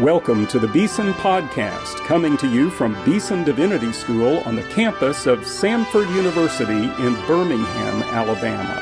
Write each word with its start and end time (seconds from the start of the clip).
Welcome 0.00 0.46
to 0.46 0.58
the 0.58 0.66
Beeson 0.66 1.12
Podcast, 1.12 1.98
coming 2.06 2.38
to 2.38 2.50
you 2.50 2.70
from 2.70 2.96
Beeson 3.04 3.44
Divinity 3.44 3.92
School 3.92 4.38
on 4.46 4.56
the 4.56 4.62
campus 4.62 5.26
of 5.26 5.40
Samford 5.40 6.08
University 6.14 6.72
in 6.72 7.14
Birmingham, 7.26 8.02
Alabama. 8.04 8.80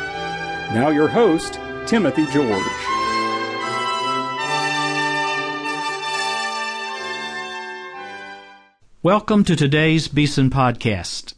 Now, 0.73 0.91
your 0.91 1.09
host, 1.09 1.55
Timothy 1.87 2.25
George. 2.27 2.63
Welcome 9.03 9.43
to 9.43 9.57
today's 9.57 10.07
Beeson 10.07 10.51
Podcast. 10.51 11.35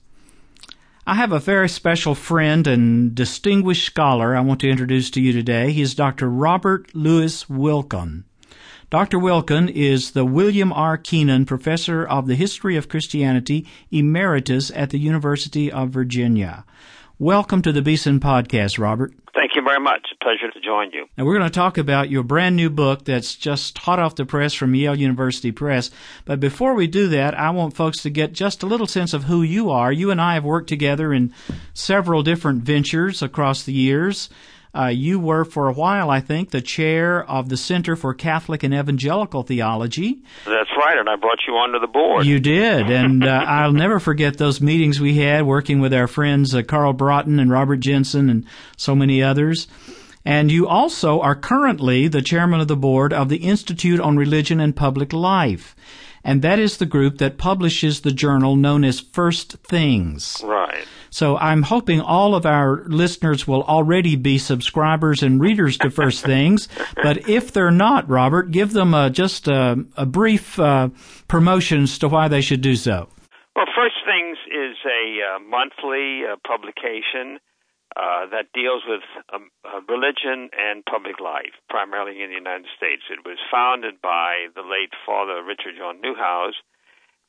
I 1.06 1.14
have 1.14 1.32
a 1.32 1.38
very 1.38 1.70
special 1.70 2.14
friend 2.14 2.66
and 2.66 3.14
distinguished 3.14 3.86
scholar 3.86 4.36
I 4.36 4.40
want 4.40 4.60
to 4.60 4.68
introduce 4.68 5.10
to 5.12 5.22
you 5.22 5.32
today. 5.32 5.72
He 5.72 5.80
is 5.80 5.94
Dr. 5.94 6.28
Robert 6.28 6.94
Louis 6.94 7.44
Wilken. 7.44 8.24
Dr. 8.90 9.18
Wilken 9.18 9.70
is 9.70 10.10
the 10.10 10.24
William 10.24 10.72
R. 10.72 10.98
Keenan 10.98 11.46
Professor 11.46 12.04
of 12.04 12.26
the 12.26 12.34
History 12.34 12.74
of 12.74 12.88
Christianity 12.88 13.64
Emeritus 13.92 14.72
at 14.74 14.90
the 14.90 14.98
University 14.98 15.70
of 15.70 15.90
Virginia. 15.90 16.64
Welcome 17.16 17.62
to 17.62 17.70
the 17.70 17.82
Beeson 17.82 18.18
Podcast, 18.18 18.80
Robert. 18.80 19.14
Thank 19.32 19.52
you 19.54 19.62
very 19.62 19.78
much. 19.78 20.08
Pleasure 20.20 20.50
to 20.50 20.60
join 20.60 20.90
you. 20.90 21.06
Now, 21.16 21.24
we're 21.24 21.38
going 21.38 21.48
to 21.48 21.54
talk 21.54 21.78
about 21.78 22.10
your 22.10 22.24
brand 22.24 22.56
new 22.56 22.68
book 22.68 23.04
that's 23.04 23.36
just 23.36 23.78
hot 23.78 24.00
off 24.00 24.16
the 24.16 24.26
press 24.26 24.54
from 24.54 24.74
Yale 24.74 24.96
University 24.96 25.52
Press. 25.52 25.92
But 26.24 26.40
before 26.40 26.74
we 26.74 26.88
do 26.88 27.06
that, 27.10 27.38
I 27.38 27.50
want 27.50 27.76
folks 27.76 28.02
to 28.02 28.10
get 28.10 28.32
just 28.32 28.64
a 28.64 28.66
little 28.66 28.88
sense 28.88 29.14
of 29.14 29.24
who 29.24 29.42
you 29.42 29.70
are. 29.70 29.92
You 29.92 30.10
and 30.10 30.20
I 30.20 30.34
have 30.34 30.44
worked 30.44 30.68
together 30.68 31.12
in 31.12 31.32
several 31.74 32.24
different 32.24 32.64
ventures 32.64 33.22
across 33.22 33.62
the 33.62 33.72
years. 33.72 34.30
Uh, 34.74 34.86
you 34.86 35.18
were 35.18 35.44
for 35.44 35.68
a 35.68 35.72
while, 35.72 36.10
I 36.10 36.20
think, 36.20 36.50
the 36.50 36.60
chair 36.60 37.28
of 37.28 37.48
the 37.48 37.56
Center 37.56 37.96
for 37.96 38.14
Catholic 38.14 38.62
and 38.62 38.72
Evangelical 38.72 39.42
Theology. 39.42 40.22
That's 40.44 40.70
right, 40.76 40.96
and 40.96 41.08
I 41.08 41.16
brought 41.16 41.40
you 41.46 41.54
onto 41.54 41.80
the 41.80 41.88
board. 41.88 42.24
You 42.24 42.38
did, 42.38 42.90
and 42.90 43.24
uh, 43.24 43.28
I'll 43.46 43.72
never 43.72 43.98
forget 43.98 44.38
those 44.38 44.60
meetings 44.60 45.00
we 45.00 45.16
had 45.16 45.44
working 45.44 45.80
with 45.80 45.92
our 45.92 46.06
friends 46.06 46.54
uh, 46.54 46.62
Carl 46.62 46.94
Braaten 46.94 47.40
and 47.40 47.50
Robert 47.50 47.80
Jenson 47.80 48.30
and 48.30 48.46
so 48.76 48.94
many 48.94 49.22
others. 49.22 49.66
And 50.24 50.52
you 50.52 50.68
also 50.68 51.20
are 51.20 51.34
currently 51.34 52.06
the 52.06 52.22
chairman 52.22 52.60
of 52.60 52.68
the 52.68 52.76
board 52.76 53.12
of 53.12 53.28
the 53.28 53.38
Institute 53.38 54.00
on 54.00 54.16
Religion 54.16 54.60
and 54.60 54.76
Public 54.76 55.12
Life. 55.12 55.74
And 56.22 56.42
that 56.42 56.58
is 56.58 56.76
the 56.76 56.86
group 56.86 57.18
that 57.18 57.38
publishes 57.38 58.00
the 58.00 58.12
journal 58.12 58.56
known 58.56 58.84
as 58.84 59.00
First 59.00 59.52
Things. 59.64 60.40
Right. 60.44 60.86
So 61.10 61.36
I'm 61.38 61.62
hoping 61.62 62.00
all 62.00 62.34
of 62.34 62.46
our 62.46 62.84
listeners 62.86 63.46
will 63.46 63.64
already 63.64 64.16
be 64.16 64.38
subscribers 64.38 65.22
and 65.22 65.40
readers 65.40 65.76
to 65.78 65.90
First 65.90 66.24
Things. 66.24 66.68
But 67.02 67.28
if 67.28 67.52
they're 67.52 67.70
not, 67.70 68.08
Robert, 68.08 68.50
give 68.50 68.72
them 68.72 68.92
a, 68.94 69.08
just 69.08 69.48
a, 69.48 69.84
a 69.96 70.04
brief 70.04 70.58
uh, 70.58 70.90
promotion 71.28 71.84
as 71.84 71.98
to 72.00 72.08
why 72.08 72.28
they 72.28 72.42
should 72.42 72.60
do 72.60 72.76
so. 72.76 73.08
Well, 73.56 73.66
First 73.74 73.96
Things 74.04 74.36
is 74.46 74.76
a 74.84 75.36
uh, 75.36 75.38
monthly 75.40 76.22
uh, 76.24 76.36
publication 76.46 77.38
uh, 77.96 78.26
that 78.30 78.52
deals 78.54 78.82
with 78.86 79.02
um, 79.32 79.50
uh, 79.64 79.80
religion 79.88 80.50
and 80.54 80.84
public 80.84 81.18
life, 81.18 81.54
primarily 81.68 82.22
in 82.22 82.30
the 82.30 82.38
United 82.38 82.66
States. 82.76 83.02
It 83.10 83.26
was 83.26 83.38
founded 83.50 84.00
by 84.00 84.46
the 84.54 84.62
late 84.62 84.94
Father 85.06 85.42
Richard 85.42 85.74
John 85.78 86.00
Neuhaus 86.00 86.54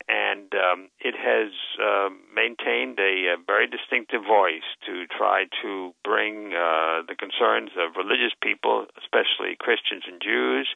and 0.08 0.52
um, 0.54 0.88
it 1.00 1.14
has 1.14 1.52
uh, 1.78 2.08
maintained 2.34 2.98
a, 2.98 3.34
a, 3.34 3.36
very 3.46 3.66
distinctive 3.66 4.22
voice 4.22 4.66
to 4.86 5.06
try 5.06 5.44
to 5.62 5.94
bring 6.04 6.52
uh, 6.52 7.02
the 7.06 7.14
concerns 7.18 7.70
of 7.78 7.96
religious 7.96 8.34
people, 8.42 8.86
especially 8.98 9.56
Christians 9.58 10.04
and 10.06 10.20
Jews, 10.20 10.68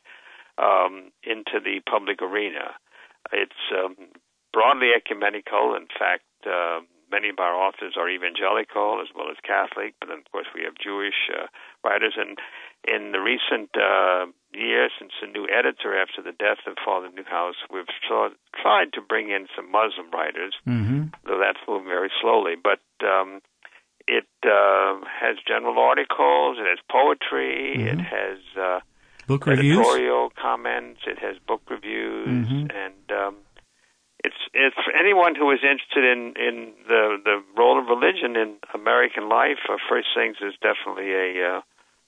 um, 0.58 1.10
into 1.24 1.58
the 1.62 1.80
public 1.88 2.22
arena. 2.22 2.74
It's 3.32 3.62
um, 3.74 3.96
broadly 4.52 4.90
ecumenical. 4.96 5.74
In 5.74 5.88
fact, 5.98 6.24
uh, 6.46 6.80
many 7.10 7.28
of 7.28 7.38
our 7.38 7.54
authors 7.54 7.94
are 7.96 8.08
evangelical 8.08 9.00
as 9.00 9.08
well 9.14 9.30
as 9.30 9.36
Catholic, 9.42 9.94
but 10.00 10.08
then, 10.08 10.18
of 10.18 10.30
course, 10.32 10.46
we 10.54 10.62
have 10.64 10.74
Jewish 10.74 11.30
uh, 11.32 11.46
writers. 11.84 12.14
And 12.16 12.38
in 12.86 13.12
the 13.12 13.20
recent 13.20 13.70
uh, 13.76 14.26
years, 14.52 14.92
since 14.98 15.12
the 15.20 15.26
new 15.26 15.46
editor 15.46 15.94
after 15.98 16.22
the 16.22 16.32
death 16.32 16.62
of 16.66 16.76
Father 16.84 17.08
Neuhaus, 17.08 17.58
we've 17.72 17.90
tried 18.08 18.92
to 18.94 19.00
bring 19.00 19.30
in 19.30 19.46
some 19.54 19.70
Muslim 19.70 20.10
writers, 20.10 20.54
mm-hmm. 20.66 21.14
though 21.26 21.38
that's 21.38 21.60
moving 21.66 21.88
very 21.88 22.10
slowly. 22.20 22.54
But 22.56 22.82
um, 23.04 23.40
it 24.06 24.28
uh, 24.44 25.00
has 25.06 25.36
general 25.46 25.78
articles, 25.78 26.58
it 26.58 26.66
has 26.66 26.78
poetry, 26.90 27.74
mm-hmm. 27.76 27.98
it 27.98 28.00
has 28.00 28.38
uh, 28.58 28.80
book 29.26 29.48
editorial 29.48 30.30
reviews? 30.30 30.40
comments, 30.40 31.00
it 31.06 31.18
has 31.18 31.36
book 31.46 31.62
reviews, 31.68 32.28
mm-hmm. 32.28 32.70
and 32.70 33.05
it's 34.66 34.76
for 34.84 34.92
anyone 34.92 35.34
who 35.34 35.50
is 35.52 35.60
interested 35.62 36.04
in 36.04 36.34
in 36.36 36.72
the 36.88 37.18
the 37.24 37.42
role 37.56 37.78
of 37.78 37.86
religion 37.86 38.36
in 38.36 38.56
American 38.74 39.28
life. 39.28 39.58
Uh, 39.68 39.76
First 39.88 40.08
Things 40.14 40.36
is 40.40 40.54
definitely 40.60 41.12
a 41.12 41.56
uh, 41.56 41.60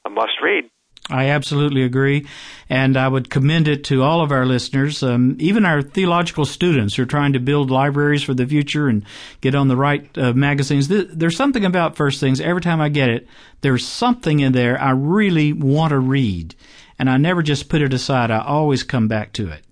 a 0.05 0.11
must 0.11 0.43
read. 0.43 0.65
I 1.11 1.29
absolutely 1.31 1.85
agree, 1.85 2.27
and 2.69 2.97
I 2.97 3.09
would 3.09 3.31
commend 3.31 3.67
it 3.67 3.85
to 3.85 4.03
all 4.03 4.21
of 4.21 4.33
our 4.33 4.45
listeners, 4.45 5.03
um, 5.03 5.37
even 5.39 5.65
our 5.65 5.81
theological 5.81 6.45
students 6.45 6.97
who 6.97 7.05
are 7.05 7.07
trying 7.07 7.33
to 7.33 7.39
build 7.39 7.71
libraries 7.71 8.23
for 8.23 8.35
the 8.35 8.47
future 8.47 8.89
and 8.89 9.05
get 9.41 9.55
on 9.55 9.69
the 9.69 9.77
right 9.77 10.07
uh, 10.19 10.35
magazines. 10.35 10.89
There's 10.89 11.37
something 11.37 11.65
about 11.65 11.97
First 11.97 12.21
Things. 12.21 12.41
Every 12.41 12.61
time 12.61 12.81
I 12.81 12.91
get 12.91 13.09
it, 13.09 13.27
there's 13.63 13.87
something 13.87 14.41
in 14.41 14.53
there 14.53 14.79
I 14.79 14.91
really 14.91 15.53
want 15.53 15.93
to 15.93 15.99
read, 15.99 16.55
and 16.99 17.09
I 17.09 17.17
never 17.17 17.43
just 17.43 17.71
put 17.71 17.81
it 17.81 17.95
aside. 17.95 18.31
I 18.31 18.41
always 18.41 18.83
come 18.83 19.09
back 19.09 19.33
to 19.35 19.49
it. 19.51 19.63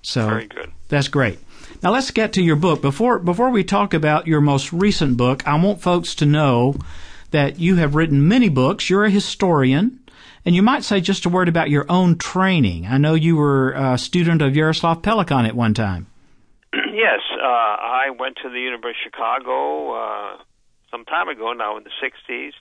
So 0.00 0.26
very 0.26 0.46
good. 0.46 0.72
That's 0.88 1.08
great. 1.08 1.38
Now 1.80 1.92
let's 1.92 2.10
get 2.10 2.32
to 2.32 2.42
your 2.42 2.56
book. 2.56 2.82
Before 2.82 3.20
before 3.20 3.50
we 3.50 3.62
talk 3.62 3.94
about 3.94 4.26
your 4.26 4.40
most 4.40 4.72
recent 4.72 5.16
book, 5.16 5.46
I 5.46 5.54
want 5.62 5.80
folks 5.80 6.16
to 6.16 6.26
know 6.26 6.74
that 7.30 7.60
you 7.60 7.76
have 7.76 7.94
written 7.94 8.26
many 8.26 8.48
books. 8.48 8.90
You're 8.90 9.04
a 9.04 9.10
historian. 9.10 10.00
And 10.44 10.56
you 10.56 10.62
might 10.62 10.82
say 10.82 11.00
just 11.00 11.26
a 11.26 11.28
word 11.28 11.48
about 11.48 11.68
your 11.68 11.84
own 11.88 12.16
training. 12.16 12.86
I 12.86 12.96
know 12.96 13.14
you 13.14 13.36
were 13.36 13.72
a 13.72 13.98
student 13.98 14.40
of 14.40 14.56
Yaroslav 14.56 15.02
Pelikan 15.02 15.46
at 15.46 15.54
one 15.54 15.74
time. 15.74 16.06
yes, 16.72 17.20
uh, 17.32 17.44
I 17.44 18.10
went 18.18 18.38
to 18.42 18.48
the 18.48 18.58
University 18.58 19.06
of 19.06 19.12
Chicago 19.12 19.92
uh, 19.92 20.36
some 20.90 21.04
time 21.04 21.28
ago, 21.28 21.52
now 21.52 21.76
in 21.76 21.84
the 21.84 21.90
60s, 22.02 22.52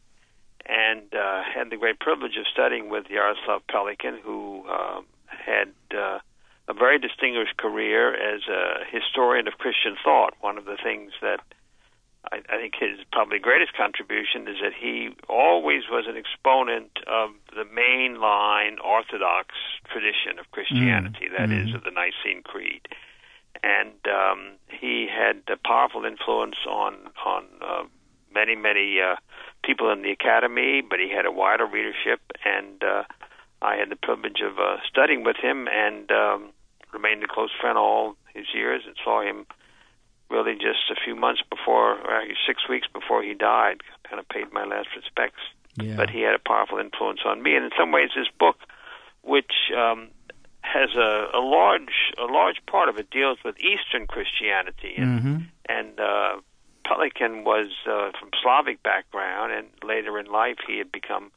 and 0.66 1.04
uh, 1.14 1.44
had 1.44 1.70
the 1.70 1.78
great 1.78 2.00
privilege 2.00 2.36
of 2.38 2.46
studying 2.52 2.90
with 2.90 3.06
Yaroslav 3.10 3.62
Pelikan, 3.72 4.20
who 4.22 4.66
uh, 4.70 5.02
had 5.28 5.70
uh, 5.98 6.20
a 6.68 6.74
very 6.74 7.00
distinguished 7.00 7.58
career 7.58 8.14
as 8.14 8.42
a 8.48 8.84
historian 8.90 9.48
of 9.48 9.58
Christian 9.58 9.96
thought. 10.04 10.34
One 10.42 10.58
of 10.58 10.66
the 10.66 10.78
things 10.82 11.14
that 11.22 11.40
I, 12.32 12.42
I 12.50 12.58
think 12.58 12.74
his 12.80 13.00
probably 13.12 13.40
greatest 13.40 13.74
contribution 13.74 14.48
is 14.48 14.58
that 14.62 14.74
he 14.78 15.10
always 15.30 15.84
was 15.90 16.06
an 16.08 16.18
exponent 16.18 16.92
of 17.08 17.32
the 17.56 17.64
mainline 17.64 18.84
Orthodox 18.84 19.56
tradition 19.92 20.40
of 20.40 20.52
Christianity, 20.52 21.28
mm. 21.30 21.38
that 21.38 21.50
mm. 21.50 21.68
is, 21.68 21.74
of 21.74 21.84
the 21.84 21.92
Nicene 21.92 22.44
Creed, 22.44 22.88
and 23.64 23.96
um, 24.08 24.52
he 24.68 25.08
had 25.08 25.42
a 25.48 25.58
powerful 25.58 26.06
influence 26.06 26.58
on 26.70 26.96
on 27.26 27.46
uh, 27.62 27.84
many 28.34 28.56
many 28.56 29.00
uh, 29.00 29.16
people 29.64 29.92
in 29.92 30.02
the 30.02 30.12
academy, 30.12 30.82
but 30.82 31.00
he 31.00 31.10
had 31.10 31.26
a 31.26 31.32
wider 31.32 31.66
readership, 31.66 32.20
and 32.44 32.84
uh, 32.84 33.04
I 33.62 33.76
had 33.76 33.90
the 33.90 33.96
privilege 33.96 34.42
of 34.44 34.60
uh, 34.60 34.78
studying 34.88 35.24
with 35.24 35.38
him 35.38 35.68
and 35.68 36.12
um, 36.12 36.52
remained 36.94 37.24
a 37.24 37.28
close 37.28 37.52
friend 37.60 37.78
all 37.78 38.16
his 38.34 38.46
years, 38.54 38.84
and 38.86 38.96
saw 39.04 39.22
him 39.22 39.46
really 40.30 40.54
just 40.54 40.92
a 40.92 40.96
few 41.04 41.16
months 41.16 41.42
before, 41.50 41.94
or 41.94 42.24
six 42.46 42.68
weeks 42.68 42.88
before 42.92 43.24
he 43.24 43.34
died, 43.34 43.82
kind 44.08 44.20
of 44.20 44.28
paid 44.28 44.52
my 44.52 44.66
last 44.66 44.90
respects. 44.96 45.42
Yeah. 45.76 45.96
But 45.96 46.10
he 46.10 46.22
had 46.22 46.34
a 46.34 46.40
powerful 46.40 46.80
influence 46.80 47.22
on 47.26 47.44
me, 47.44 47.56
and 47.56 47.66
in 47.66 47.72
some 47.78 47.92
ways, 47.92 48.10
this 48.16 48.28
book, 48.40 48.58
which 49.22 49.52
um, 49.78 50.10
has 50.62 50.90
a, 50.96 51.30
a 51.34 51.40
large 51.40 52.14
a 52.18 52.26
large 52.26 52.58
part 52.66 52.90
of 52.90 52.98
it 52.98 53.10
deals 53.10 53.38
with 53.46 53.56
Eastern 53.60 54.08
Christianity, 54.08 54.96
and 54.98 55.20
mm-hmm. 55.20 55.38
and 55.70 56.00
uh, 56.00 56.38
Pelikan 56.86 57.44
was 57.44 57.70
uh, 57.86 58.12
from 58.20 58.32
Slavic 58.42 58.82
background, 58.84 59.52
and 59.54 59.68
later 59.84 60.18
in 60.20 60.26
life 60.26 60.58
he 60.66 60.78
had 60.78 60.92
become 60.92 61.32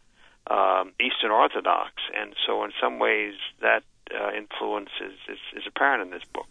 um, 0.46 0.92
Eastern 1.00 1.30
Orthodox, 1.30 1.92
and 2.16 2.34
so 2.46 2.64
in 2.64 2.72
some 2.80 2.98
ways 2.98 3.34
that 3.60 3.82
uh, 4.14 4.32
influence 4.36 4.90
is, 5.04 5.12
is, 5.28 5.38
is 5.56 5.64
apparent 5.66 6.02
in 6.02 6.10
this 6.10 6.24
book. 6.32 6.46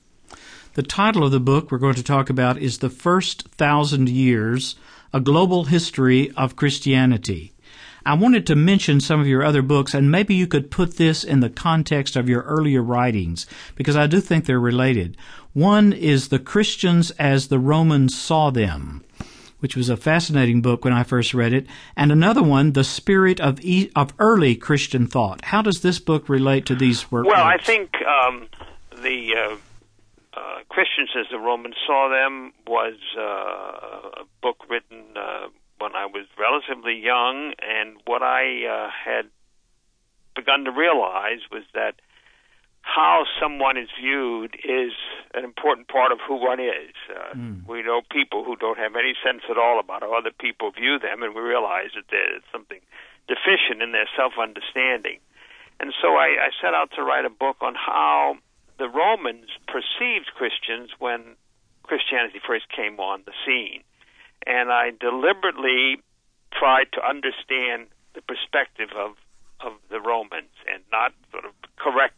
The 0.75 0.83
title 0.83 1.23
of 1.23 1.31
the 1.31 1.39
book 1.39 1.71
we're 1.71 1.77
going 1.79 1.95
to 1.95 2.03
talk 2.03 2.29
about 2.29 2.57
is 2.57 2.77
The 2.77 2.89
First 2.89 3.47
Thousand 3.49 4.09
Years 4.09 4.75
A 5.13 5.19
Global 5.19 5.65
History 5.65 6.31
of 6.37 6.55
Christianity. 6.55 7.53
I 8.05 8.13
wanted 8.13 8.47
to 8.47 8.55
mention 8.55 9.01
some 9.01 9.19
of 9.19 9.27
your 9.27 9.43
other 9.43 9.61
books, 9.61 9.93
and 9.93 10.09
maybe 10.09 10.33
you 10.33 10.47
could 10.47 10.71
put 10.71 10.97
this 10.97 11.23
in 11.23 11.41
the 11.41 11.49
context 11.49 12.15
of 12.15 12.29
your 12.29 12.43
earlier 12.43 12.81
writings, 12.81 13.45
because 13.75 13.97
I 13.97 14.07
do 14.07 14.21
think 14.21 14.45
they're 14.45 14.59
related. 14.59 15.17
One 15.53 15.91
is 15.91 16.29
The 16.29 16.39
Christians 16.39 17.11
as 17.11 17.47
the 17.47 17.59
Romans 17.59 18.17
Saw 18.17 18.51
Them, 18.51 19.03
which 19.59 19.75
was 19.75 19.89
a 19.89 19.97
fascinating 19.97 20.61
book 20.61 20.83
when 20.83 20.93
I 20.93 21.03
first 21.03 21.33
read 21.33 21.53
it, 21.53 21.67
and 21.95 22.11
another 22.11 22.43
one, 22.43 22.73
The 22.73 22.83
Spirit 22.83 23.39
of, 23.39 23.59
e- 23.61 23.91
of 23.95 24.13
Early 24.19 24.55
Christian 24.55 25.07
Thought. 25.07 25.45
How 25.45 25.61
does 25.61 25.81
this 25.81 25.99
book 25.99 26.29
relate 26.29 26.65
to 26.67 26.75
these 26.75 27.11
works? 27.11 27.27
Well, 27.27 27.43
I 27.43 27.57
think 27.57 27.95
um, 28.03 28.47
the 29.01 29.35
uh, 29.35 29.55
uh, 30.33 30.59
Christians 30.69 31.09
as 31.19 31.25
the 31.31 31.39
Romans 31.39 31.75
saw 31.85 32.09
them 32.09 32.53
was 32.67 32.95
uh, 33.17 34.21
a 34.21 34.25
book 34.41 34.57
written 34.69 35.03
uh, 35.15 35.47
when 35.79 35.95
I 35.95 36.05
was 36.05 36.25
relatively 36.37 36.99
young, 36.99 37.53
and 37.61 37.97
what 38.05 38.21
I 38.21 38.65
uh, 38.65 38.89
had 38.89 39.25
begun 40.35 40.65
to 40.65 40.71
realize 40.71 41.39
was 41.51 41.63
that 41.73 41.95
how 42.89 43.25
someone 43.39 43.77
is 43.77 43.89
viewed 44.01 44.55
is 44.65 44.93
an 45.35 45.43
important 45.43 45.87
part 45.87 46.11
of 46.11 46.17
who 46.25 46.35
one 46.41 46.59
is. 46.59 46.95
Uh, 47.05 47.35
mm. 47.37 47.67
We 47.67 47.83
know 47.83 48.01
people 48.09 48.43
who 48.43 48.55
don't 48.55 48.79
have 48.79 48.95
any 48.95 49.13
sense 49.23 49.43
at 49.49 49.57
all 49.57 49.79
about 49.79 50.01
how 50.01 50.17
other 50.17 50.31
people 50.31 50.71
view 50.71 50.97
them, 50.97 51.21
and 51.21 51.35
we 51.35 51.41
realize 51.41 51.93
that 51.95 52.09
there's 52.09 52.41
something 52.51 52.79
deficient 53.27 53.83
in 53.85 53.91
their 53.91 54.09
self 54.17 54.33
understanding. 54.41 55.19
And 55.79 55.93
so 56.01 56.17
I, 56.17 56.49
I 56.49 56.49
set 56.61 56.73
out 56.73 56.89
to 56.95 57.03
write 57.03 57.25
a 57.25 57.29
book 57.29 57.57
on 57.61 57.75
how 57.75 58.37
the 58.79 58.89
Romans 58.89 59.49
perceived 59.67 60.33
Christians 60.35 60.89
when 60.97 61.37
Christianity 61.83 62.41
first 62.45 62.65
came 62.73 62.99
on 62.99 63.21
the 63.25 63.33
scene. 63.45 63.83
And 64.47 64.71
I 64.71 64.91
deliberately 64.99 66.01
tried 66.51 66.91
to 66.93 67.05
understand 67.05 67.87
the 68.15 68.21
perspective 68.25 68.89
of, 68.97 69.13
of 69.61 69.73
the 69.89 70.01
Romans 70.01 70.51
and 70.65 70.81
not 70.91 71.13
sort 71.31 71.45
of 71.45 71.51
correct 71.77 72.15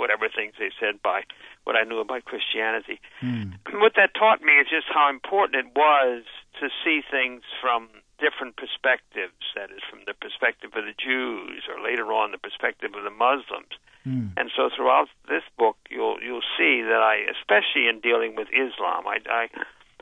whatever 0.00 0.32
things 0.32 0.56
they 0.58 0.72
said 0.80 1.04
by 1.04 1.22
what 1.64 1.76
I 1.76 1.84
knew 1.84 2.00
about 2.00 2.24
Christianity. 2.24 3.00
Mm. 3.22 3.60
What 3.80 3.94
that 3.96 4.16
taught 4.16 4.42
me 4.42 4.56
is 4.56 4.66
just 4.68 4.88
how 4.88 5.08
important 5.08 5.66
it 5.66 5.70
was 5.76 6.24
to 6.60 6.68
see 6.84 7.00
things 7.04 7.44
from 7.60 7.88
different 8.20 8.56
perspectives. 8.56 9.40
That 9.54 9.70
is, 9.70 9.84
from 9.88 10.04
the 10.04 10.16
perspective 10.16 10.72
of 10.76 10.84
the 10.84 10.96
Jews, 10.96 11.64
or 11.68 11.80
later 11.80 12.12
on, 12.12 12.32
the 12.32 12.40
perspective 12.40 12.92
of 12.96 13.04
the 13.04 13.14
Muslims. 13.14 13.72
Mm. 14.06 14.32
And 14.36 14.50
so, 14.56 14.68
throughout 14.74 15.08
this 15.28 15.44
book, 15.56 15.76
you'll 15.88 16.20
you'll 16.20 16.46
see 16.56 16.82
that 16.82 17.00
I, 17.00 17.28
especially 17.36 17.88
in 17.88 18.00
dealing 18.00 18.36
with 18.36 18.48
Islam, 18.48 19.04
I, 19.06 19.20
I 19.28 19.42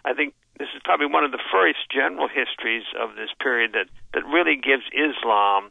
I 0.05 0.15
think 0.15 0.35
this 0.59 0.69
is 0.75 0.83
probably 0.85 1.07
one 1.07 1.25
of 1.25 1.31
the 1.31 1.43
first 1.51 1.87
general 1.91 2.29
histories 2.29 2.87
of 2.99 3.15
this 3.15 3.31
period 3.39 3.73
that 3.73 3.87
that 4.15 4.27
really 4.27 4.57
gives 4.57 4.87
Islam 4.91 5.71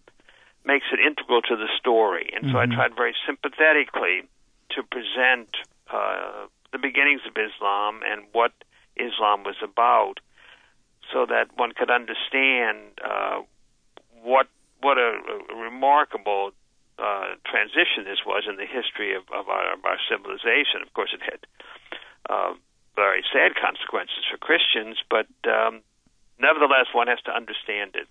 makes 0.68 0.86
it 0.92 1.00
integral 1.00 1.42
to 1.42 1.56
the 1.56 1.70
story. 1.80 2.30
And 2.36 2.52
so 2.52 2.60
mm-hmm. 2.60 2.72
I 2.72 2.76
tried 2.76 2.94
very 2.96 3.16
sympathetically 3.26 4.28
to 4.76 4.84
present 4.84 5.50
uh, 5.90 6.52
the 6.74 6.78
beginnings 6.78 7.22
of 7.26 7.34
Islam 7.40 8.02
and 8.04 8.28
what 8.34 8.52
Islam 8.98 9.48
was 9.48 9.56
about, 9.64 10.20
so 11.12 11.26
that 11.26 11.56
one 11.56 11.72
could 11.72 11.90
understand 11.90 13.00
uh, 13.00 13.40
what 14.22 14.48
what 14.82 14.98
a, 14.98 15.12
a 15.50 15.56
remarkable 15.56 16.52
uh, 17.00 17.34
transition 17.46 18.06
this 18.06 18.22
was 18.26 18.44
in 18.50 18.58
the 18.58 18.66
history 18.66 19.16
of, 19.16 19.24
of, 19.34 19.50
our, 19.50 19.74
of 19.74 19.86
our 19.86 19.98
civilization. 20.10 20.86
Of 20.86 20.94
course, 20.94 21.14
it 21.14 21.22
had 21.22 21.42
uh, 22.30 22.54
very 22.96 23.24
sad 23.34 23.56
consequences 23.56 24.22
for 24.30 24.38
Christians, 24.38 24.98
but 25.10 25.30
um, 25.50 25.82
nevertheless, 26.38 26.94
one 26.94 27.08
has 27.08 27.22
to 27.26 27.34
understand 27.34 27.96
it. 27.96 28.08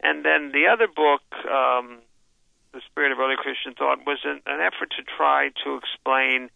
And 0.00 0.24
then 0.24 0.52
the 0.52 0.66
other 0.66 0.86
book, 0.86 1.22
um, 1.50 1.98
The 2.72 2.80
Spirit 2.86 3.12
of 3.12 3.18
Early 3.18 3.36
Christian 3.36 3.74
Thought, 3.74 4.06
was 4.06 4.20
an, 4.24 4.40
an 4.46 4.60
effort 4.60 4.90
to 4.96 5.02
try 5.02 5.50
to 5.64 5.76
explain 5.76 6.50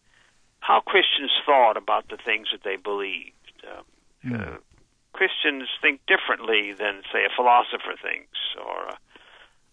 how 0.61 0.81
Christians 0.81 1.33
thought 1.45 1.77
about 1.77 2.09
the 2.09 2.17
things 2.17 2.49
that 2.53 2.63
they 2.63 2.77
believed. 2.77 3.35
Um, 3.67 3.85
mm. 4.25 4.55
uh, 4.55 4.59
Christians 5.13 5.69
think 5.81 6.01
differently 6.07 6.73
than, 6.73 7.03
say, 7.13 7.25
a 7.25 7.35
philosopher 7.35 7.95
thinks, 8.01 8.39
or 8.57 8.89
a, 8.89 8.97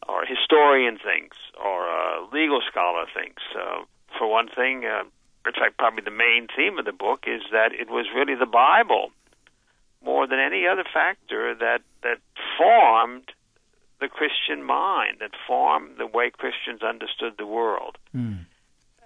or 0.10 0.24
a 0.24 0.28
historian 0.28 0.98
thinks, 0.98 1.38
or 1.64 1.88
a 1.88 2.28
legal 2.34 2.62
scholar 2.70 3.06
thinks. 3.14 3.44
Uh, 3.56 3.86
for 4.18 4.28
one 4.28 4.50
thing, 4.50 4.86
uh, 4.86 5.04
in 5.46 5.54
fact, 5.54 5.78
probably 5.78 6.04
the 6.04 6.12
main 6.12 6.48
theme 6.56 6.78
of 6.78 6.86
the 6.86 6.92
book 6.92 7.26
is 7.28 7.42
that 7.52 7.72
it 7.72 7.90
was 7.90 8.08
really 8.14 8.36
the 8.36 8.46
Bible, 8.46 9.12
more 10.04 10.28
than 10.28 10.40
any 10.40 10.66
other 10.68 10.84
factor, 10.84 11.56
that 11.56 11.82
that 12.04 12.18
formed 12.58 13.32
the 14.00 14.08
Christian 14.08 14.64
mind, 14.64 15.18
that 15.20 15.32
formed 15.48 15.98
the 15.98 16.08
way 16.08 16.30
Christians 16.30 16.82
understood 16.82 17.34
the 17.38 17.46
world. 17.46 17.98
Mm. 18.16 18.46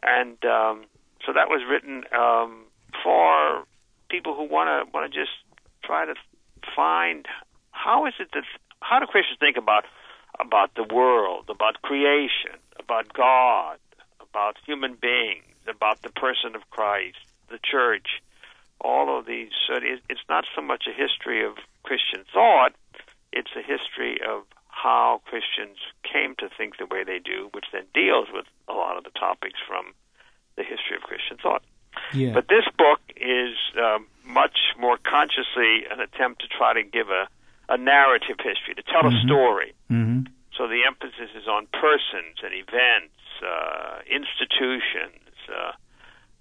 And 0.03 0.37
um, 0.45 0.85
so 1.25 1.33
that 1.33 1.49
was 1.49 1.61
written 1.67 2.03
um, 2.17 2.65
for 3.03 3.65
people 4.09 4.35
who 4.35 4.43
want 4.43 4.67
to 4.69 4.91
want 4.93 5.11
to 5.11 5.19
just 5.19 5.31
try 5.83 6.05
to 6.05 6.13
find 6.75 7.25
how 7.71 8.05
is 8.05 8.13
it 8.19 8.29
that 8.33 8.43
how 8.81 8.99
do 8.99 9.05
Christians 9.07 9.39
think 9.39 9.57
about 9.57 9.85
about 10.39 10.71
the 10.75 10.83
world, 10.83 11.49
about 11.49 11.81
creation, 11.81 12.57
about 12.79 13.13
God, 13.13 13.77
about 14.21 14.57
human 14.65 14.95
beings, 14.95 15.43
about 15.67 16.01
the 16.01 16.09
person 16.09 16.55
of 16.55 16.69
Christ, 16.69 17.17
the 17.49 17.59
church, 17.63 18.21
all 18.81 19.17
of 19.17 19.25
these. 19.25 19.51
So 19.67 19.79
it's 20.09 20.27
not 20.29 20.45
so 20.55 20.61
much 20.61 20.85
a 20.87 20.93
history 20.93 21.45
of 21.45 21.53
Christian 21.83 22.25
thought; 22.33 22.73
it's 23.31 23.51
a 23.55 23.61
history 23.61 24.19
of 24.21 24.43
how 24.83 25.21
Christians 25.23 25.79
came 26.03 26.35
to 26.39 26.49
think 26.57 26.75
the 26.77 26.85
way 26.85 27.03
they 27.03 27.19
do, 27.23 27.49
which 27.53 27.67
then 27.71 27.85
deals 27.93 28.27
with 28.35 28.45
a 28.67 28.73
lot 28.73 28.97
of 28.97 29.03
the 29.07 29.15
topics 29.15 29.59
from 29.65 29.95
the 30.57 30.63
history 30.63 30.95
of 30.99 31.03
Christian 31.03 31.37
thought. 31.41 31.63
Yeah. 32.11 32.33
But 32.33 32.45
this 32.49 32.67
book 32.77 32.99
is 33.15 33.55
um, 33.79 34.07
much 34.25 34.57
more 34.77 34.97
consciously 34.97 35.87
an 35.89 35.99
attempt 36.01 36.41
to 36.41 36.47
try 36.47 36.73
to 36.73 36.83
give 36.83 37.07
a, 37.09 37.29
a 37.69 37.77
narrative 37.77 38.37
history, 38.43 38.75
to 38.75 38.83
tell 38.83 39.07
mm-hmm. 39.07 39.23
a 39.23 39.29
story. 39.29 39.71
Mm-hmm. 39.89 40.27
So 40.57 40.67
the 40.67 40.83
emphasis 40.85 41.31
is 41.33 41.47
on 41.47 41.65
persons 41.71 42.43
and 42.43 42.53
events, 42.53 43.17
uh, 43.41 44.03
institutions, 44.05 45.31
uh, 45.47 45.73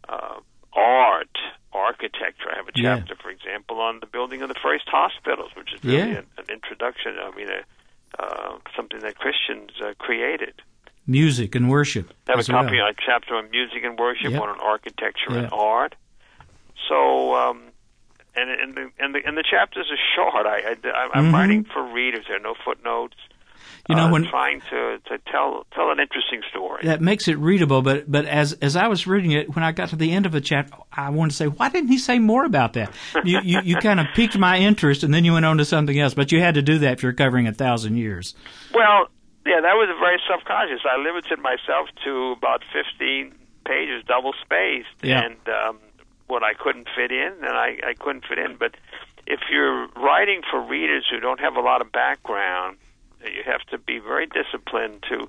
uh, 0.09 0.39
art, 0.75 1.37
architecture. 1.73 2.51
I 2.53 2.57
have 2.57 2.69
a 2.69 2.75
chapter, 2.75 3.15
yeah. 3.15 3.23
for 3.23 3.31
example, 3.31 3.81
on 3.81 4.01
the 4.01 4.11
building 4.11 4.43
of 4.43 4.49
the 4.49 4.61
first 4.61 4.85
hospitals, 4.89 5.53
which 5.57 5.73
is 5.73 5.81
really 5.85 6.13
yeah. 6.13 6.19
an, 6.19 6.27
an 6.43 6.49
introduction. 6.51 7.17
I 7.23 7.31
mean, 7.37 7.49
a, 7.49 7.63
uh, 8.19 8.59
something 8.77 9.01
that 9.01 9.17
Christians 9.17 9.71
uh, 9.83 9.95
created. 9.99 10.55
Music 11.07 11.55
and 11.55 11.69
worship. 11.69 12.13
I 12.29 12.33
have 12.33 12.41
a 12.41 12.45
copy 12.45 12.77
well. 12.77 12.89
a 12.89 12.95
chapter 12.95 13.35
on 13.35 13.51
music 13.51 13.83
and 13.83 13.99
worship, 13.99 14.31
yep. 14.31 14.41
one 14.41 14.51
on 14.51 14.61
architecture 14.61 15.31
yeah. 15.31 15.39
and 15.39 15.53
art. 15.53 15.95
So, 16.89 17.35
um, 17.35 17.63
and 18.35 18.51
and 18.51 18.75
the 18.77 18.91
and 18.99 19.15
the 19.15 19.21
and 19.27 19.37
the 19.37 19.43
chapters 19.43 19.91
are 19.91 19.99
short. 20.15 20.47
I, 20.47 20.61
I 20.61 20.71
am 20.71 21.25
mm-hmm. 21.25 21.35
writing 21.35 21.65
for 21.65 21.83
readers. 21.83 22.27
There 22.29 22.37
are 22.37 22.41
no 22.41 22.55
footnotes. 22.65 23.17
You 23.89 23.97
know, 23.97 24.07
uh, 24.07 24.13
when 24.13 24.25
trying 24.27 24.61
to, 24.71 24.99
to 25.07 25.19
tell 25.31 25.67
tell 25.75 25.91
an 25.91 25.99
interesting 25.99 26.43
story. 26.51 26.85
That 26.85 27.01
makes 27.01 27.27
it 27.27 27.37
readable, 27.39 27.83
but 27.83 28.11
but 28.11 28.27
as 28.27 28.53
as 28.55 28.77
I 28.77 28.87
was 28.87 29.09
reading 29.09 29.33
it, 29.33 29.55
when 29.55 29.65
I 29.65 29.73
got 29.73 29.89
to 29.89 29.97
the 29.97 30.13
end 30.13 30.25
of 30.25 30.37
a 30.37 30.41
chapter, 30.41 30.77
I 30.93 31.11
wanted 31.11 31.31
to 31.31 31.37
say, 31.37 31.47
why 31.47 31.69
didn't 31.69 31.89
he 31.89 31.99
say 31.99 32.21
more 32.21 32.45
about 32.45 32.75
that? 32.75 32.95
You 33.25 33.41
you, 33.43 33.61
you 33.65 33.77
kind 33.77 33.99
of 33.99 34.07
piqued 34.15 34.39
my 34.39 34.59
interest, 34.59 35.03
and 35.03 35.13
then 35.13 35.25
you 35.25 35.33
went 35.33 35.47
on 35.47 35.59
to 35.59 35.65
something 35.65 35.99
else. 35.99 36.15
But 36.15 36.31
you 36.31 36.41
had 36.41 36.55
to 36.55 36.63
do 36.63 36.79
that 36.79 36.93
if 36.93 37.03
you're 37.03 37.13
covering 37.13 37.49
a 37.49 37.53
thousand 37.53 37.97
years. 37.97 38.35
Well, 38.73 39.09
yeah, 39.45 39.61
that 39.61 39.75
was 39.75 39.89
very 39.99 40.21
subconscious. 40.31 40.81
I 40.89 40.99
limited 41.03 41.41
myself 41.41 41.89
to 42.05 42.35
about 42.39 42.63
fifteen 42.73 43.35
pages, 43.65 44.05
double 44.07 44.33
spaced, 44.45 44.89
yeah. 45.03 45.25
and 45.25 45.37
um, 45.49 45.79
what 46.29 46.45
I 46.45 46.55
couldn't 46.55 46.89
fit 46.95 47.11
in, 47.11 47.33
and 47.43 47.53
I, 47.53 47.79
I 47.85 47.95
couldn't 47.99 48.27
fit 48.29 48.39
in. 48.39 48.57
But 48.57 48.77
if 49.27 49.41
you're 49.51 49.89
writing 49.97 50.43
for 50.49 50.61
readers 50.61 51.05
who 51.11 51.19
don't 51.19 51.41
have 51.41 51.57
a 51.57 51.61
lot 51.61 51.81
of 51.81 51.91
background 51.91 52.77
you 53.25 53.43
have 53.45 53.63
to 53.71 53.79
be 53.79 53.99
very 53.99 54.27
disciplined 54.27 55.03
to 55.09 55.29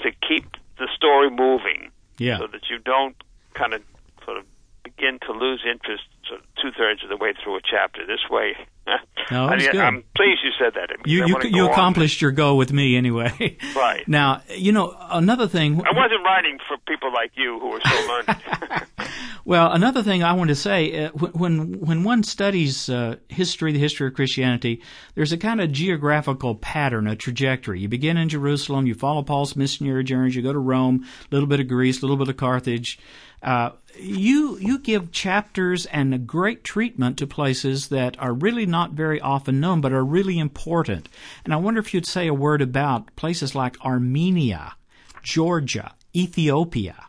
to 0.00 0.10
keep 0.26 0.44
the 0.78 0.88
story 0.94 1.30
moving, 1.30 1.90
yeah. 2.18 2.38
so 2.38 2.46
that 2.48 2.68
you 2.68 2.78
don't 2.78 3.16
kind 3.54 3.74
of 3.74 3.82
sort 4.24 4.38
of 4.38 4.44
begin 4.82 5.18
to 5.20 5.32
lose 5.32 5.62
interest 5.70 6.04
of 6.32 6.40
two 6.60 6.70
thirds 6.76 7.02
of 7.02 7.08
the 7.08 7.16
way 7.16 7.32
through 7.42 7.56
a 7.56 7.60
chapter. 7.62 8.06
This 8.06 8.20
way, 8.30 8.56
no, 9.30 9.46
I. 9.46 9.54
I'm 9.78 10.04
pleased 10.16 10.40
you 10.42 10.50
said 10.58 10.74
that. 10.74 10.90
You 11.06 11.26
you, 11.26 11.36
you 11.44 11.70
accomplished 11.70 12.22
on. 12.22 12.26
your 12.26 12.32
goal 12.32 12.56
with 12.56 12.72
me 12.72 12.96
anyway. 12.96 13.58
Right 13.74 14.06
now, 14.06 14.42
you 14.48 14.70
know 14.72 14.94
another 15.10 15.48
thing. 15.48 15.80
I 15.80 15.92
wasn't 15.96 16.24
writing 16.24 16.58
for 16.68 16.76
people 16.86 17.12
like 17.12 17.32
you 17.34 17.58
who 17.58 17.72
are 17.72 17.80
so 17.80 18.06
learned. 18.08 19.08
well, 19.44 19.72
another 19.72 20.02
thing 20.02 20.22
I 20.22 20.34
want 20.34 20.48
to 20.48 20.54
say 20.54 21.06
uh, 21.06 21.10
when 21.10 21.80
when 21.80 22.04
one 22.04 22.22
studies 22.22 22.88
uh, 22.88 23.16
history, 23.28 23.72
the 23.72 23.78
history 23.78 24.08
of 24.08 24.14
Christianity, 24.14 24.82
there's 25.14 25.32
a 25.32 25.38
kind 25.38 25.60
of 25.60 25.72
geographical 25.72 26.54
pattern, 26.54 27.06
a 27.06 27.16
trajectory. 27.16 27.80
You 27.80 27.88
begin 27.88 28.16
in 28.16 28.28
Jerusalem, 28.28 28.86
you 28.86 28.94
follow 28.94 29.22
Paul's 29.22 29.56
missionary 29.56 30.04
journeys, 30.04 30.36
you 30.36 30.42
go 30.42 30.52
to 30.52 30.58
Rome, 30.58 31.04
a 31.30 31.34
little 31.34 31.48
bit 31.48 31.60
of 31.60 31.68
Greece, 31.68 31.98
a 31.98 32.02
little 32.02 32.16
bit 32.16 32.28
of 32.28 32.36
Carthage. 32.36 32.98
Uh, 33.42 33.70
you 33.98 34.56
you 34.58 34.78
give 34.78 35.10
chapters 35.12 35.86
and 35.86 36.11
a 36.12 36.18
great 36.18 36.64
treatment 36.64 37.18
to 37.18 37.26
places 37.26 37.88
that 37.88 38.18
are 38.18 38.32
really 38.32 38.66
not 38.66 38.92
very 38.92 39.20
often 39.20 39.60
known, 39.60 39.80
but 39.80 39.92
are 39.92 40.04
really 40.04 40.38
important. 40.38 41.08
And 41.44 41.52
I 41.52 41.56
wonder 41.56 41.80
if 41.80 41.92
you'd 41.92 42.06
say 42.06 42.26
a 42.26 42.34
word 42.34 42.62
about 42.62 43.14
places 43.16 43.54
like 43.54 43.82
Armenia, 43.84 44.76
Georgia, 45.22 45.94
Ethiopia. 46.14 47.06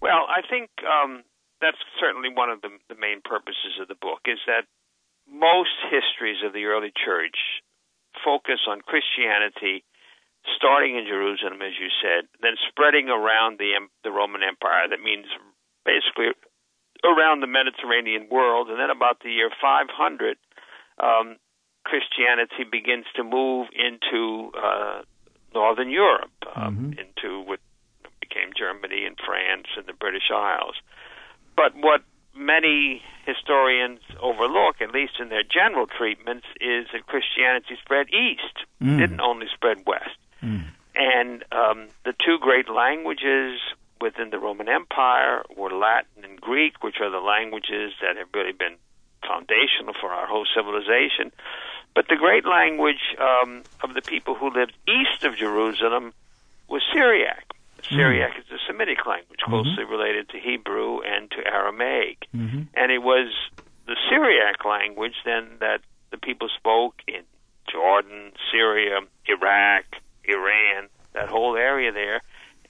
Well, 0.00 0.26
I 0.28 0.42
think 0.48 0.70
um, 0.84 1.22
that's 1.60 1.78
certainly 1.98 2.28
one 2.28 2.50
of 2.50 2.60
the, 2.60 2.70
the 2.88 3.00
main 3.00 3.20
purposes 3.24 3.80
of 3.80 3.88
the 3.88 3.96
book 4.00 4.20
is 4.26 4.38
that 4.46 4.66
most 5.30 5.76
histories 5.88 6.44
of 6.44 6.52
the 6.52 6.64
early 6.66 6.92
church 6.92 7.36
focus 8.24 8.60
on 8.68 8.80
Christianity 8.84 9.84
starting 10.52 10.96
in 10.96 11.08
Jerusalem, 11.08 11.64
as 11.64 11.72
you 11.80 11.88
said, 12.04 12.28
then 12.44 12.60
spreading 12.68 13.08
around 13.08 13.56
the 13.58 13.72
the 14.04 14.12
Roman 14.12 14.42
Empire. 14.44 14.88
That 14.88 15.00
means 15.00 15.24
basically 15.84 16.36
around 17.04 17.40
the 17.40 17.46
Mediterranean 17.46 18.28
world. 18.30 18.68
And 18.68 18.78
then 18.78 18.90
about 18.90 19.20
the 19.22 19.30
year 19.30 19.50
500, 19.60 20.36
um, 20.98 21.36
Christianity 21.84 22.64
begins 22.70 23.04
to 23.16 23.24
move 23.24 23.68
into 23.76 24.50
uh, 24.56 25.02
Northern 25.52 25.90
Europe, 25.90 26.32
um, 26.56 26.76
mm-hmm. 26.76 26.98
into 26.98 27.42
what 27.46 27.60
became 28.20 28.50
Germany 28.56 29.04
and 29.06 29.16
France 29.24 29.66
and 29.76 29.86
the 29.86 29.92
British 29.92 30.30
Isles. 30.32 30.74
But 31.56 31.76
what 31.76 32.02
many 32.34 33.02
historians 33.26 34.00
overlook, 34.20 34.80
at 34.80 34.92
least 34.92 35.14
in 35.20 35.28
their 35.28 35.44
general 35.44 35.86
treatments, 35.86 36.46
is 36.60 36.86
that 36.92 37.06
Christianity 37.06 37.76
spread 37.82 38.08
east, 38.08 38.66
mm. 38.82 38.98
didn't 38.98 39.20
only 39.20 39.46
spread 39.54 39.84
west. 39.86 40.18
Mm. 40.42 40.64
And 40.96 41.44
um, 41.52 41.88
the 42.04 42.14
two 42.24 42.38
great 42.40 42.68
languages 42.68 43.60
within 44.04 44.28
the 44.28 44.38
Roman 44.38 44.68
Empire 44.68 45.42
were 45.56 45.72
Latin 45.72 46.24
and 46.24 46.38
Greek, 46.38 46.84
which 46.84 47.00
are 47.00 47.10
the 47.10 47.24
languages 47.24 47.92
that 48.02 48.18
have 48.18 48.28
really 48.34 48.52
been 48.52 48.76
foundational 49.26 49.94
for 49.98 50.12
our 50.12 50.26
whole 50.26 50.46
civilization. 50.54 51.32
But 51.94 52.08
the 52.08 52.16
great 52.16 52.44
language 52.44 53.16
um, 53.18 53.62
of 53.82 53.94
the 53.94 54.02
people 54.02 54.34
who 54.34 54.50
lived 54.50 54.76
east 54.86 55.24
of 55.24 55.36
Jerusalem 55.36 56.12
was 56.68 56.82
Syriac. 56.92 57.46
Mm-hmm. 57.48 57.96
Syriac 57.96 58.34
mm. 58.34 58.40
is 58.40 58.50
a 58.52 58.60
Semitic 58.66 59.06
language 59.06 59.40
mm-hmm. 59.40 59.50
closely 59.50 59.84
mm-hmm. 59.84 59.92
related 59.92 60.28
to 60.30 60.38
Hebrew 60.38 61.00
and 61.00 61.30
to 61.30 61.46
Aramaic. 61.46 62.26
Mm-hmm. 62.36 62.62
And 62.74 62.92
it 62.92 63.02
was 63.02 63.32
the 63.86 63.96
Syriac 64.10 64.64
language 64.64 65.16
then 65.24 65.56
that 65.60 65.80
the 66.10 66.18
people 66.18 66.48
spoke 66.54 67.00
in 67.08 67.22
Jordan, 67.72 68.32
Syria, 68.52 69.00
Iraq, 69.26 69.84
Iran, 70.24 70.88
that 71.14 71.28
whole 71.28 71.56
area 71.56 71.92
there. 71.92 72.20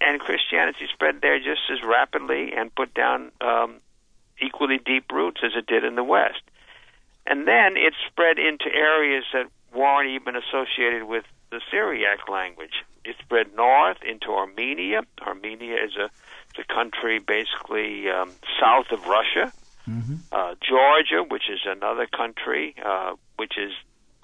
And 0.00 0.20
Christianity 0.54 0.86
spread 0.92 1.20
there 1.20 1.38
just 1.38 1.62
as 1.70 1.82
rapidly 1.82 2.52
and 2.56 2.74
put 2.74 2.94
down 2.94 3.32
um, 3.40 3.80
equally 4.40 4.78
deep 4.78 5.10
roots 5.12 5.40
as 5.44 5.52
it 5.56 5.66
did 5.66 5.84
in 5.84 5.96
the 5.96 6.04
West. 6.04 6.42
And 7.26 7.48
then 7.48 7.76
it 7.76 7.94
spread 8.06 8.38
into 8.38 8.66
areas 8.72 9.24
that 9.32 9.46
weren't 9.74 10.10
even 10.10 10.36
associated 10.36 11.04
with 11.04 11.24
the 11.50 11.60
Syriac 11.70 12.28
language. 12.28 12.84
It 13.04 13.16
spread 13.22 13.54
north 13.56 13.98
into 14.08 14.28
Armenia. 14.28 15.02
Armenia 15.26 15.74
is 15.74 15.96
a, 15.96 16.10
a 16.60 16.64
country 16.72 17.18
basically 17.18 18.08
um, 18.08 18.30
south 18.60 18.92
of 18.92 19.04
Russia. 19.06 19.52
Mm-hmm. 19.88 20.14
Uh, 20.30 20.54
Georgia, 20.62 21.24
which 21.28 21.50
is 21.50 21.60
another 21.66 22.06
country, 22.06 22.74
uh, 22.84 23.14
which 23.36 23.54
is 23.58 23.72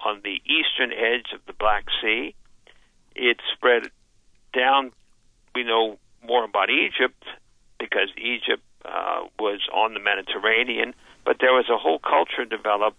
on 0.03 0.21
the 0.23 0.41
eastern 0.45 0.91
edge 0.93 1.33
of 1.33 1.45
the 1.45 1.53
Black 1.53 1.85
Sea. 2.01 2.33
It 3.15 3.37
spread 3.53 3.89
down. 4.53 4.91
We 5.53 5.63
know 5.63 5.99
more 6.23 6.43
about 6.43 6.69
Egypt 6.69 7.23
because 7.79 8.09
Egypt 8.17 8.63
uh, 8.85 9.21
was 9.39 9.59
on 9.73 9.93
the 9.93 9.99
Mediterranean, 9.99 10.93
but 11.25 11.37
there 11.39 11.53
was 11.53 11.65
a 11.69 11.77
whole 11.77 11.99
culture 11.99 12.45
developed 12.45 12.97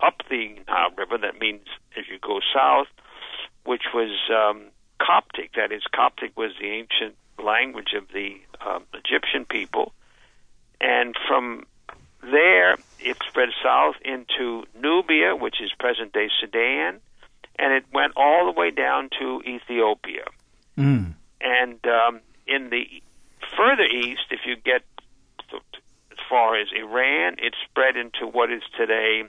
up 0.00 0.22
the 0.28 0.56
Nile 0.66 0.90
River. 0.96 1.18
That 1.18 1.38
means 1.38 1.66
if 1.96 2.06
you 2.10 2.18
go 2.18 2.40
south, 2.54 2.88
which 3.64 3.84
was 3.94 4.10
um, 4.30 4.66
Coptic. 5.00 5.52
That 5.56 5.72
is, 5.72 5.82
Coptic 5.94 6.36
was 6.36 6.52
the 6.60 6.68
ancient 6.68 7.16
language 7.42 7.94
of 7.96 8.08
the 8.12 8.36
um, 8.66 8.84
Egyptian 8.94 9.44
people, 9.44 9.92
and 10.80 11.14
from 11.26 11.66
there 12.22 12.76
it 13.00 13.16
spread 13.28 13.50
south 13.62 13.96
into 14.04 14.64
Nubia, 14.80 15.36
which 15.36 15.60
is 15.60 15.70
present-day 15.78 16.28
Sudan, 16.40 17.00
and 17.58 17.72
it 17.72 17.84
went 17.92 18.12
all 18.16 18.46
the 18.46 18.58
way 18.58 18.70
down 18.70 19.10
to 19.20 19.42
Ethiopia. 19.46 20.24
Mm. 20.78 21.14
And 21.40 21.86
um, 21.86 22.20
in 22.46 22.70
the 22.70 22.84
further 23.56 23.84
east, 23.84 24.26
if 24.30 24.40
you 24.46 24.56
get 24.56 24.82
as 25.52 26.18
far 26.28 26.56
as 26.56 26.68
Iran, 26.76 27.36
it 27.38 27.54
spread 27.68 27.96
into 27.96 28.26
what 28.26 28.50
is 28.50 28.62
today 28.86 29.24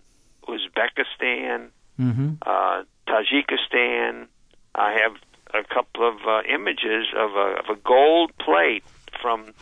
Uzbekistan, 0.47 1.69
mm-hmm. 1.99 2.33
uh, 2.41 2.83
Tajikistan. 3.07 4.27
I 4.75 4.97
have 5.03 5.15
a 5.53 5.63
couple 5.73 6.07
of 6.07 6.15
uh, 6.27 6.41
images 6.53 7.07
of 7.15 7.31
a, 7.35 7.55
of 7.59 7.77
a 7.77 7.79
gold 7.81 8.31
plate 8.37 8.83
from 9.21 9.53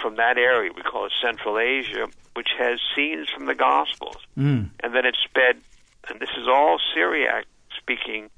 from 0.00 0.16
that 0.16 0.38
area. 0.38 0.70
We 0.74 0.82
call 0.82 1.06
it 1.06 1.12
Central 1.22 1.58
Asia, 1.58 2.08
which 2.34 2.48
has 2.58 2.78
scenes 2.94 3.28
from 3.30 3.46
the 3.46 3.54
Gospels, 3.54 4.16
mm. 4.36 4.70
and 4.82 4.94
then 4.94 5.04
it 5.04 5.16
sped. 5.24 5.56
And 6.08 6.20
this 6.20 6.30
is 6.38 6.48
all 6.48 6.78
Syriac-speaking 6.94 8.30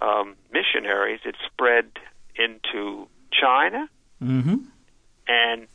um, 0.00 0.34
missionaries. 0.52 1.20
It 1.24 1.36
spread 1.46 1.86
into 2.34 3.08
China, 3.30 3.88
mm-hmm. 4.22 4.56
and 5.28 5.66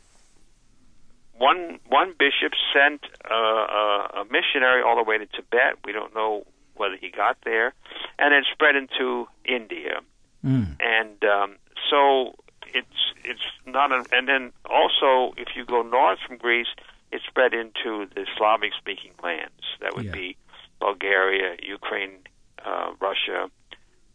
one 1.38 1.78
one 1.88 2.14
bishop 2.18 2.52
sent 2.88 3.04
a, 3.30 3.34
a, 3.34 4.10
a 4.20 4.24
missionary 4.30 4.82
all 4.82 4.96
the 4.96 5.02
way 5.02 5.18
to 5.18 5.26
Tibet. 5.26 5.78
We 5.84 5.92
don't 5.92 6.14
know 6.14 6.46
whether 6.76 6.96
he 6.96 7.10
got 7.10 7.38
there, 7.44 7.74
and 8.18 8.34
it 8.34 8.44
spread 8.52 8.76
into 8.76 9.26
India, 9.44 10.00
mm. 10.44 10.76
and 10.80 11.24
um, 11.24 11.56
so 11.90 12.36
it's 12.66 13.12
it's 13.24 13.40
not. 13.66 13.92
An, 13.92 14.04
and 14.12 14.28
then 14.28 14.52
also, 14.68 15.34
if 15.36 15.48
you 15.56 15.64
go 15.64 15.82
north 15.82 16.18
from 16.26 16.36
Greece, 16.36 16.68
it 17.10 17.22
spread 17.26 17.52
into 17.52 18.06
the 18.14 18.26
Slavic-speaking 18.36 19.12
lands. 19.22 19.52
That 19.80 19.96
would 19.96 20.06
yeah. 20.06 20.12
be 20.12 20.36
Bulgaria, 20.80 21.56
Ukraine, 21.62 22.18
uh, 22.64 22.92
Russia, 23.00 23.50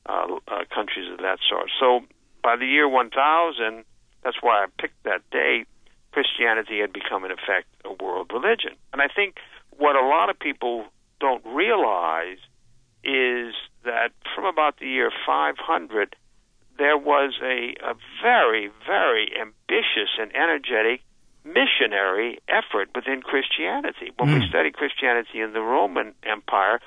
uh, 0.06 0.40
uh, 0.48 0.64
countries 0.74 1.12
of 1.12 1.18
that 1.20 1.40
sort. 1.50 1.70
So 1.80 2.02
by 2.42 2.56
the 2.56 2.66
year 2.66 2.88
1000, 2.88 3.84
that's 4.24 4.38
why 4.42 4.64
I 4.64 4.66
picked 4.80 5.04
that 5.04 5.22
date. 5.32 5.68
Christianity 6.14 6.80
had 6.80 6.94
become, 6.94 7.26
in 7.26 7.32
effect, 7.32 7.68
a 7.84 7.92
world 7.92 8.32
religion. 8.32 8.76
And 8.94 9.02
I 9.02 9.08
think 9.08 9.38
what 9.78 9.96
a 9.96 10.06
lot 10.06 10.30
of 10.30 10.38
people 10.38 10.86
don't 11.20 11.44
realize 11.46 12.38
is 13.04 13.54
that 13.84 14.12
from 14.36 14.46
about 14.46 14.80
the 14.80 14.88
year 14.88 15.12
500, 15.26 16.16
there 16.78 16.98
was 16.98 17.34
a, 17.42 17.76
a 17.84 17.96
very, 18.22 18.70
very 18.86 19.32
ambitious 19.40 20.10
and 20.20 20.34
energetic 20.36 21.02
missionary 21.44 22.40
effort 22.48 22.90
within 22.96 23.22
Christianity. 23.22 24.12
When 24.18 24.30
mm. 24.30 24.34
we 24.36 24.40
hmm. 24.46 24.50
study 24.50 24.72
Christianity 24.72 25.42
in 25.42 25.52
the 25.54 25.62
Roman 25.62 26.14
Empire, 26.24 26.80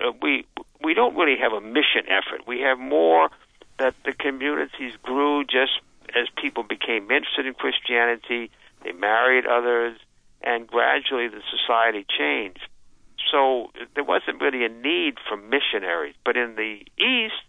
uh, 0.00 0.10
we 0.20 0.46
we 0.82 0.94
don't 0.94 1.14
really 1.16 1.38
have 1.38 1.52
a 1.52 1.60
mission 1.60 2.04
effort. 2.08 2.46
We 2.46 2.60
have 2.60 2.78
more 2.78 3.30
that 3.78 3.94
the 4.04 4.12
communities 4.12 4.94
grew 5.02 5.44
just 5.44 5.80
as 6.14 6.28
people 6.40 6.62
became 6.62 7.10
interested 7.10 7.46
in 7.46 7.54
Christianity, 7.54 8.50
they 8.84 8.92
married 8.92 9.46
others, 9.46 9.98
and 10.42 10.66
gradually 10.66 11.28
the 11.28 11.42
society 11.50 12.06
changed. 12.06 12.68
So 13.30 13.70
there 13.94 14.04
wasn't 14.04 14.40
really 14.40 14.64
a 14.64 14.68
need 14.68 15.14
for 15.28 15.36
missionaries. 15.36 16.14
But 16.24 16.36
in 16.36 16.54
the 16.54 16.80
East, 17.02 17.42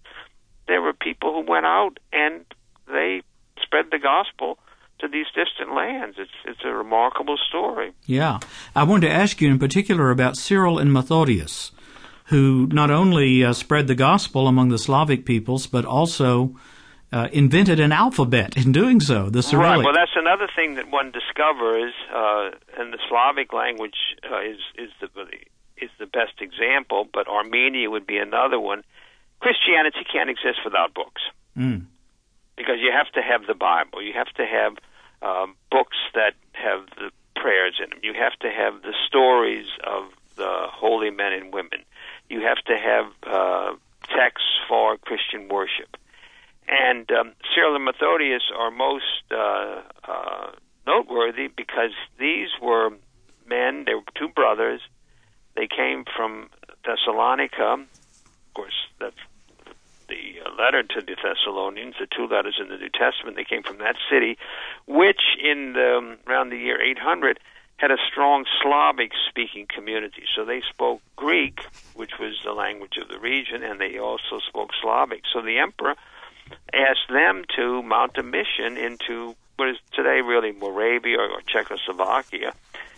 there 0.68 0.82
were 0.82 0.94
people 0.94 1.34
who 1.34 1.50
went 1.50 1.66
out 1.66 2.00
and 2.12 2.46
they 2.88 3.22
spread 3.62 3.86
the 3.92 4.00
gospel 4.00 4.58
to 5.00 5.08
these 5.08 5.26
distant 5.36 5.76
lands. 5.76 6.16
It's 6.18 6.32
it's 6.46 6.62
a 6.64 6.70
remarkable 6.70 7.38
story. 7.50 7.92
Yeah, 8.06 8.40
I 8.76 8.84
wanted 8.84 9.08
to 9.08 9.14
ask 9.14 9.42
you 9.42 9.50
in 9.50 9.60
particular 9.60 10.10
about 10.10 10.38
Cyril 10.38 10.80
and 10.80 10.92
Methodius, 10.92 11.72
who 12.26 12.68
not 12.72 12.90
only 12.90 13.44
uh, 13.44 13.54
spread 13.54 13.88
the 13.88 13.96
gospel 13.96 14.48
among 14.48 14.70
the 14.70 14.80
Slavic 14.80 15.26
peoples, 15.26 15.68
but 15.68 15.86
also 15.86 16.56
uh, 17.16 17.30
invented 17.32 17.80
an 17.80 17.94
alphabet 17.94 18.58
in 18.58 18.74
doing 18.74 19.00
so. 19.00 19.30
The 19.30 19.42
Cyrillic. 19.42 19.78
Right. 19.78 19.86
Well, 19.86 19.94
that's 19.94 20.18
another 20.18 20.50
thing 20.54 20.76
that 20.76 20.92
one 20.92 21.12
discovers, 21.12 21.94
uh, 22.14 22.52
and 22.78 22.92
the 22.92 23.00
Slavic 23.08 23.54
language 23.54 23.96
uh, 24.30 24.42
is 24.42 24.60
is 24.78 24.92
the 25.00 25.08
is 25.78 25.90
the 25.98 26.08
best 26.08 26.42
example, 26.42 27.08
but 27.12 27.30
Armenia 27.30 27.90
would 27.90 28.06
be 28.06 28.18
another 28.18 28.60
one. 28.60 28.84
Christianity 29.40 30.06
can't 30.12 30.30
exist 30.30 30.60
without 30.66 30.94
books, 30.94 31.22
mm. 31.58 31.86
because 32.58 32.80
you 32.82 32.92
have 32.92 33.10
to 33.14 33.22
have 33.22 33.48
the 33.48 33.56
Bible. 33.56 34.02
You 34.02 34.12
have 34.14 34.34
to 34.36 34.46
have 34.46 34.76
um, 35.22 35.56
books 35.72 35.98
that 36.16 36.34
have 36.52 36.86
the 36.98 37.12
prayers 37.38 37.80
in 37.82 37.92
them. 37.92 38.00
You 38.04 38.14
have 38.14 38.38
to 38.40 38.50
have 38.50 38.82
the 38.82 38.94
stories 39.08 39.68
of 39.86 40.04
the 40.36 40.68
holy 40.68 41.12
men 41.12 41.32
and 41.32 41.54
women. 41.54 41.80
You 42.30 42.42
have 42.42 42.58
to 42.66 42.76
have 42.78 43.06
uh, 43.24 43.76
texts 44.10 44.60
for 44.68 44.98
Christian 44.98 45.48
worship 45.48 45.96
and 46.68 47.10
um, 47.12 47.34
Cyril 47.54 47.76
and 47.76 47.86
Methodius 47.86 48.44
are 48.56 48.72
most 48.72 49.24
uh, 49.32 49.82
uh, 50.04 50.52
noteworthy 50.88 51.48
because 51.48 51.92
these 52.20 52.50
were 52.62 52.92
men, 53.48 53.84
they 53.86 53.94
were 53.94 54.02
two 54.16 54.30
brothers. 54.30 54.82
They 55.56 55.68
came 55.68 56.06
from 56.16 56.50
Thessalonica. 56.86 57.74
Of 57.74 58.54
course, 58.54 58.74
that's 59.00 59.16
the 60.08 60.42
uh, 60.46 60.50
letter 60.62 60.84
to 60.84 61.02
the 61.02 61.16
Thessalonians, 61.16 61.96
the 62.00 62.08
two 62.08 62.28
letters 62.28 62.58
in 62.60 62.70
the 62.70 62.78
New 62.78 62.90
Testament. 62.90 63.38
They 63.38 63.46
came 63.46 63.64
from 63.64 63.78
that 63.80 63.96
city, 64.10 64.38
which 64.88 65.22
in 65.42 65.74
the, 65.74 65.98
um, 65.98 66.18
around 66.28 66.50
the 66.50 66.58
year 66.58 66.82
800 66.82 67.40
had 67.78 67.92
a 67.92 67.98
strong 68.10 68.46
Slavic 68.62 69.12
speaking 69.30 69.68
community. 69.68 70.24
So 70.36 70.46
they 70.46 70.62
spoke 70.70 71.02
Greek, 71.16 71.60
which 71.94 72.20
was 72.20 72.36
the 72.46 72.54
language 72.54 72.98
of 73.02 73.10
the 73.10 73.20
region, 73.20 73.64
and 73.64 73.82
they 73.82 73.98
also 73.98 74.40
spoke 74.48 74.72
Slavic. 74.82 75.24
So 75.34 75.42
the 75.42 75.60
emperor 75.60 75.96
asked 76.74 77.10
them 77.10 77.44
to 77.56 77.82
mount 77.84 78.18
a 78.18 78.24
mission 78.24 78.78
into 78.78 79.36
what 79.58 79.70
is 79.70 79.78
today 79.94 80.22
really 80.22 80.52
Moravia 80.52 81.18
or, 81.18 81.30
or 81.30 81.42
Czechoslovakia. 81.48 82.54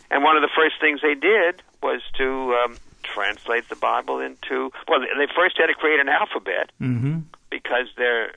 And 0.10 0.24
one 0.24 0.36
of 0.36 0.42
the 0.42 0.50
first 0.56 0.75
things 0.80 1.01
they 1.01 1.16
did 1.16 1.62
was 1.84 2.01
to 2.18 2.56
um, 2.63 2.77
translate 3.04 3.68
the 3.70 3.75
Bible 3.75 4.20
into. 4.20 4.72
Well, 4.88 5.01
they 5.01 5.27
first 5.36 5.58
had 5.58 5.68
to 5.68 5.74
create 5.74 6.00
an 6.00 6.10
alphabet 6.10 6.72
Mm-hmm. 6.82 7.20
because 7.50 7.88
there 7.98 8.34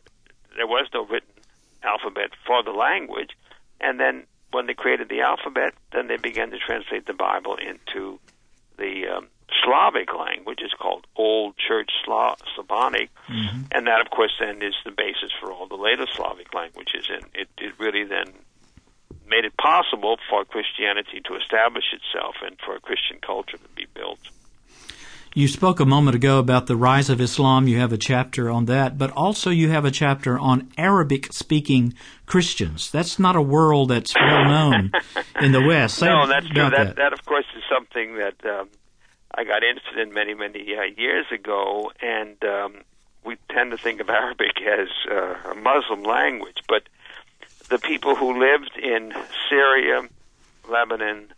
there 0.56 0.66
was 0.66 0.86
no 0.92 1.06
written 1.06 1.28
alphabet 1.82 2.30
for 2.46 2.62
the 2.62 2.72
language, 2.72 3.30
and 3.80 3.98
then 3.98 4.24
when 4.50 4.66
they 4.66 4.74
created 4.74 5.08
the 5.08 5.20
alphabet, 5.20 5.74
then 5.92 6.08
they 6.08 6.16
began 6.16 6.50
to 6.50 6.58
translate 6.58 7.06
the 7.06 7.12
Bible 7.14 7.56
into 7.56 8.18
the 8.76 9.06
um, 9.06 9.28
Slavic 9.64 10.14
language. 10.14 10.60
is 10.62 10.72
called 10.72 11.06
Old 11.16 11.54
Church 11.56 11.90
Sla- 12.06 12.36
Slavonic, 12.54 13.10
and 13.72 13.86
that, 13.86 14.00
of 14.00 14.10
course, 14.10 14.32
then 14.40 14.62
is 14.62 14.74
the 14.84 14.90
basis 14.90 15.30
for 15.40 15.52
all 15.52 15.66
the 15.66 15.76
later 15.76 16.06
Slavic 16.14 16.52
languages, 16.54 17.08
and 17.10 17.24
it, 17.34 17.48
it 17.58 17.72
really 17.78 18.04
then 18.04 18.32
made 19.26 19.44
it 19.44 19.56
possible 19.56 20.16
for 20.28 20.44
Christianity 20.44 21.20
to 21.24 21.36
establish 21.36 21.84
itself 21.92 22.34
and 22.44 22.56
for 22.64 22.74
a 22.74 22.80
Christian 22.80 23.18
culture 23.24 23.56
to 23.56 23.68
be 23.76 23.86
built. 23.94 24.18
You 25.32 25.46
spoke 25.46 25.78
a 25.78 25.86
moment 25.86 26.16
ago 26.16 26.40
about 26.40 26.66
the 26.66 26.74
rise 26.74 27.08
of 27.08 27.20
Islam. 27.20 27.68
You 27.68 27.78
have 27.78 27.92
a 27.92 27.96
chapter 27.96 28.50
on 28.50 28.64
that, 28.64 28.98
but 28.98 29.12
also 29.12 29.50
you 29.50 29.68
have 29.68 29.84
a 29.84 29.92
chapter 29.92 30.36
on 30.36 30.68
Arabic 30.76 31.32
speaking 31.32 31.94
Christians. 32.26 32.90
That's 32.90 33.16
not 33.16 33.36
a 33.36 33.42
world 33.42 33.90
that's 33.90 34.12
well 34.12 34.44
known 34.44 34.90
in 35.40 35.52
the 35.52 35.62
West. 35.62 35.98
Say 35.98 36.06
no, 36.08 36.26
that's 36.26 36.48
true. 36.48 36.66
about 36.66 36.76
That, 36.76 36.96
that, 36.96 37.12
of 37.12 37.24
course, 37.24 37.44
is 37.56 37.62
something 37.72 38.16
that 38.16 38.44
um, 38.44 38.70
I 39.40 39.44
got 39.44 39.64
interested 39.64 40.06
in 40.06 40.12
many, 40.12 40.34
many 40.34 40.76
uh, 40.76 40.82
years 40.98 41.24
ago, 41.32 41.92
and 42.02 42.36
um, 42.44 42.74
we 43.24 43.36
tend 43.48 43.70
to 43.70 43.78
think 43.78 44.02
of 44.02 44.10
Arabic 44.10 44.60
as 44.60 44.88
uh, 45.10 45.52
a 45.52 45.54
Muslim 45.54 46.02
language, 46.02 46.58
but 46.68 46.82
the 47.70 47.78
people 47.78 48.14
who 48.14 48.38
lived 48.38 48.76
in 48.76 49.14
Syria, 49.48 50.02
Lebanon, 50.68 51.32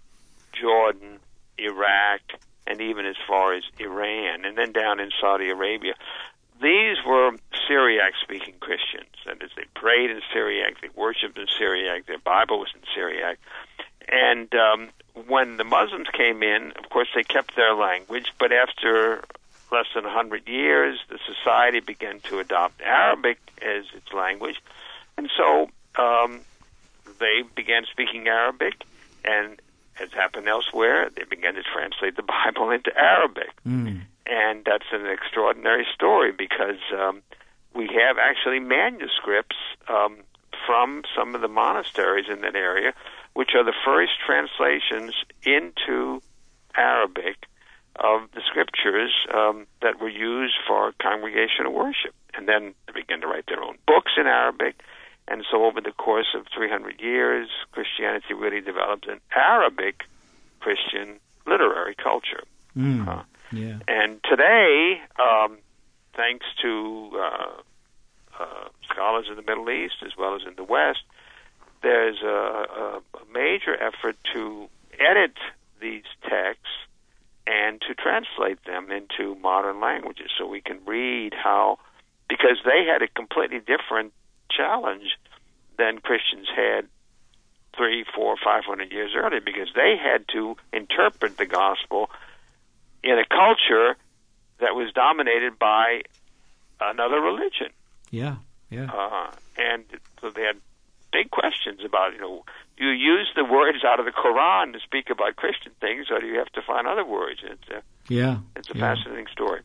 Jordan, 0.52 1.20
Iraq, 1.58 2.22
and 2.66 2.80
even 2.80 3.06
as 3.06 3.14
far 3.28 3.54
as 3.54 3.62
Iran, 3.78 4.44
and 4.46 4.58
then 4.58 4.72
down 4.72 4.98
in 4.98 5.10
Saudi 5.20 5.48
Arabia. 5.48 5.94
These 6.60 6.96
were 7.06 7.36
Syriac 7.68 8.14
speaking 8.20 8.54
Christians. 8.58 9.14
That 9.26 9.42
is, 9.44 9.50
they 9.56 9.66
prayed 9.74 10.10
in 10.10 10.22
Syriac, 10.32 10.80
they 10.80 10.88
worshiped 10.96 11.38
in 11.38 11.46
Syriac, 11.56 12.06
their 12.06 12.18
Bible 12.18 12.58
was 12.58 12.70
in 12.74 12.82
Syriac. 12.96 13.38
And 14.08 14.52
um, 14.56 14.88
when 15.26 15.56
the 15.56 15.64
Muslims 15.64 16.08
came 16.12 16.42
in, 16.42 16.72
of 16.72 16.88
course, 16.90 17.08
they 17.14 17.22
kept 17.22 17.56
their 17.56 17.74
language, 17.74 18.32
but 18.38 18.52
after 18.52 19.22
less 19.70 19.86
than 19.94 20.04
a 20.04 20.08
100 20.08 20.48
years, 20.48 20.98
the 21.08 21.18
society 21.26 21.80
began 21.80 22.20
to 22.20 22.38
adopt 22.38 22.80
Arabic 22.82 23.38
as 23.60 23.84
its 23.94 24.12
language. 24.12 24.60
And 25.16 25.30
so 25.36 25.70
um, 26.00 26.40
they 27.18 27.42
began 27.54 27.84
speaking 27.90 28.28
Arabic, 28.28 28.74
and 29.24 29.60
as 30.00 30.12
happened 30.12 30.48
elsewhere, 30.48 31.10
they 31.14 31.24
began 31.24 31.54
to 31.54 31.62
translate 31.62 32.16
the 32.16 32.22
Bible 32.54 32.70
into 32.70 32.96
Arabic. 32.96 33.50
Mm. 33.66 34.02
And 34.26 34.64
that's 34.64 34.84
an 34.92 35.06
extraordinary 35.06 35.86
story 35.94 36.32
because 36.32 36.80
um, 36.96 37.22
we 37.74 37.86
have 37.86 38.18
actually 38.18 38.60
manuscripts 38.60 39.56
um, 39.88 40.18
from 40.66 41.02
some 41.16 41.34
of 41.34 41.40
the 41.40 41.48
monasteries 41.48 42.26
in 42.30 42.42
that 42.42 42.54
area, 42.54 42.92
which 43.34 43.50
are 43.54 43.64
the 43.64 43.74
first 43.84 44.12
translations 44.24 45.14
into 45.44 46.20
Arabic 46.76 47.36
of 47.96 48.22
the 48.34 48.40
scriptures 48.46 49.12
um, 49.34 49.66
that 49.82 50.00
were 50.00 50.08
used 50.08 50.54
for 50.66 50.92
congregational 51.00 51.72
worship. 51.72 52.14
And 52.34 52.48
then 52.48 52.74
they 52.86 52.92
began 53.00 53.20
to 53.20 53.26
write 53.26 53.46
their 53.46 53.62
own 53.62 53.76
books 53.86 54.12
in 54.16 54.26
Arabic. 54.26 54.80
And 55.28 55.44
so, 55.50 55.64
over 55.64 55.80
the 55.80 55.92
course 55.92 56.34
of 56.34 56.46
300 56.56 57.00
years, 57.00 57.48
Christianity 57.72 58.34
really 58.34 58.60
developed 58.60 59.06
an 59.06 59.20
Arabic 59.36 60.02
Christian 60.60 61.20
literary 61.46 61.94
culture. 61.94 62.42
Mm. 62.76 63.06
Uh, 63.06 63.22
Yeah. 63.52 63.78
and 63.86 64.18
today, 64.24 65.00
um, 65.20 65.58
thanks 66.14 66.46
to 66.62 67.10
uh, 67.14 68.42
uh, 68.42 68.68
scholars 68.90 69.26
in 69.28 69.36
the 69.36 69.42
Middle 69.42 69.68
East 69.70 69.96
as 70.04 70.12
well 70.16 70.34
as 70.34 70.42
in 70.46 70.54
the 70.56 70.64
West, 70.64 71.02
there's 71.82 72.20
a, 72.22 72.26
a, 72.26 73.00
major 73.32 73.74
effort 73.74 74.16
to 74.34 74.68
edit 75.00 75.36
these 75.80 76.04
texts 76.28 76.68
and 77.46 77.80
to 77.80 77.94
translate 77.94 78.62
them 78.64 78.90
into 78.90 79.34
modern 79.36 79.80
languages 79.80 80.30
so 80.38 80.46
we 80.46 80.60
can 80.60 80.78
read 80.84 81.32
how, 81.34 81.78
because 82.28 82.58
they 82.64 82.84
had 82.84 83.02
a 83.02 83.08
completely 83.08 83.58
different 83.58 84.12
challenge 84.50 85.18
than 85.78 85.98
Christians 85.98 86.46
had 86.54 86.86
three, 87.76 88.04
four, 88.14 88.36
five 88.42 88.64
hundred 88.64 88.92
years 88.92 89.12
earlier, 89.16 89.40
because 89.40 89.68
they 89.74 89.96
had 89.96 90.28
to 90.28 90.56
interpret 90.72 91.38
the 91.38 91.46
gospel 91.46 92.10
in 93.02 93.18
a 93.18 93.24
culture 93.24 93.96
that 94.60 94.74
was 94.74 94.92
dominated 94.92 95.58
by 95.58 96.02
another 96.80 97.20
religion. 97.20 97.68
Yeah. 98.10 98.36
Yeah. 98.70 98.90
Uh, 98.92 99.30
and 99.56 99.84
so 100.20 100.30
they 100.30 100.42
had 100.42 100.56
big 101.12 101.30
questions 101.30 101.80
about, 101.84 102.12
you 102.14 102.20
know, 102.20 102.44
do 102.76 102.84
you 102.84 102.90
use 103.14 103.28
the 103.36 103.44
words 103.44 103.84
out 103.84 104.00
of 104.00 104.06
the 104.06 104.12
Quran 104.12 104.72
to 104.72 104.80
speak 104.80 105.10
about 105.10 105.36
Christian 105.36 105.72
things, 105.80 106.06
or 106.10 106.20
do 106.20 106.26
you 106.26 106.38
have 106.38 106.50
to 106.52 106.62
find 106.62 106.86
other 106.86 107.04
words? 107.04 107.40
It's 107.44 107.68
a, 107.70 107.82
Yeah. 108.12 108.36
it's 108.56 108.70
a 108.70 108.74
Yeah. 108.76 108.80
fascinating 108.94 109.26
story. 109.28 109.60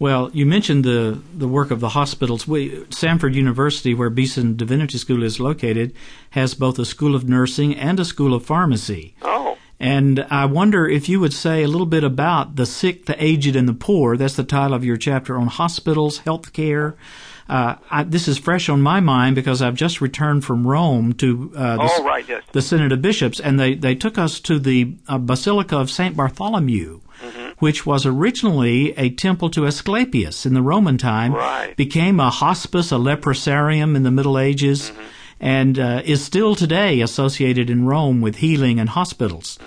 Well, 0.00 0.30
you 0.32 0.46
mentioned 0.46 0.84
the 0.84 1.18
the 1.36 1.48
work 1.48 1.70
of 1.72 1.80
the 1.80 1.88
hospitals. 2.00 2.46
We, 2.46 2.70
Samford 2.90 3.34
University, 3.34 3.94
where 3.94 4.10
Beeson 4.10 4.56
Divinity 4.56 4.96
School 4.98 5.24
is 5.24 5.40
located, 5.40 5.92
has 6.30 6.54
both 6.54 6.78
a 6.78 6.84
school 6.84 7.14
of 7.16 7.28
nursing 7.28 7.74
and 7.74 7.98
a 7.98 8.04
school 8.04 8.32
of 8.34 8.44
pharmacy. 8.46 9.14
Oh, 9.22 9.56
And 9.80 10.24
I 10.30 10.44
wonder 10.44 10.88
if 10.88 11.08
you 11.08 11.18
would 11.20 11.32
say 11.32 11.62
a 11.62 11.68
little 11.68 11.86
bit 11.86 12.04
about 12.04 12.56
the 12.56 12.66
sick, 12.66 13.06
the 13.06 13.16
aged, 13.22 13.54
and 13.56 13.68
the 13.68 13.74
poor. 13.86 14.16
That's 14.16 14.34
the 14.36 14.44
title 14.44 14.74
of 14.74 14.84
your 14.84 14.96
chapter 14.96 15.36
on 15.36 15.46
hospitals, 15.48 16.18
health 16.18 16.52
care. 16.52 16.96
Uh, 17.48 17.76
I, 17.90 18.02
this 18.04 18.28
is 18.28 18.36
fresh 18.38 18.68
on 18.68 18.82
my 18.82 19.00
mind 19.00 19.34
because 19.34 19.62
I've 19.62 19.74
just 19.74 20.00
returned 20.00 20.44
from 20.44 20.66
Rome 20.66 21.14
to 21.14 21.50
uh, 21.56 21.76
the, 21.76 21.90
oh, 21.98 22.04
right, 22.04 22.28
yes. 22.28 22.42
the 22.52 22.60
Synod 22.60 22.92
of 22.92 23.00
Bishops, 23.00 23.40
and 23.40 23.58
they, 23.58 23.74
they 23.74 23.94
took 23.94 24.18
us 24.18 24.38
to 24.40 24.58
the 24.58 24.96
uh, 25.08 25.16
Basilica 25.16 25.78
of 25.78 25.90
St. 25.90 26.14
Bartholomew, 26.14 27.00
which 27.58 27.86
was 27.86 28.04
originally 28.04 28.92
a 28.98 29.10
temple 29.10 29.48
to 29.50 29.66
Asclepius 29.66 30.44
in 30.44 30.52
the 30.54 30.62
Roman 30.62 30.98
time, 30.98 31.32
Right. 31.34 31.74
became 31.76 32.20
a 32.20 32.30
hospice, 32.30 32.92
a 32.92 32.96
leprosarium 32.96 33.96
in 33.96 34.02
the 34.02 34.10
Middle 34.10 34.38
Ages, 34.38 34.92
and 35.40 35.78
uh, 35.78 36.02
is 36.04 36.22
still 36.24 36.54
today 36.54 37.00
associated 37.00 37.70
in 37.70 37.86
Rome 37.86 38.20
with 38.20 38.36
healing 38.36 38.78
and 38.78 38.90
hospitals. 38.90 39.58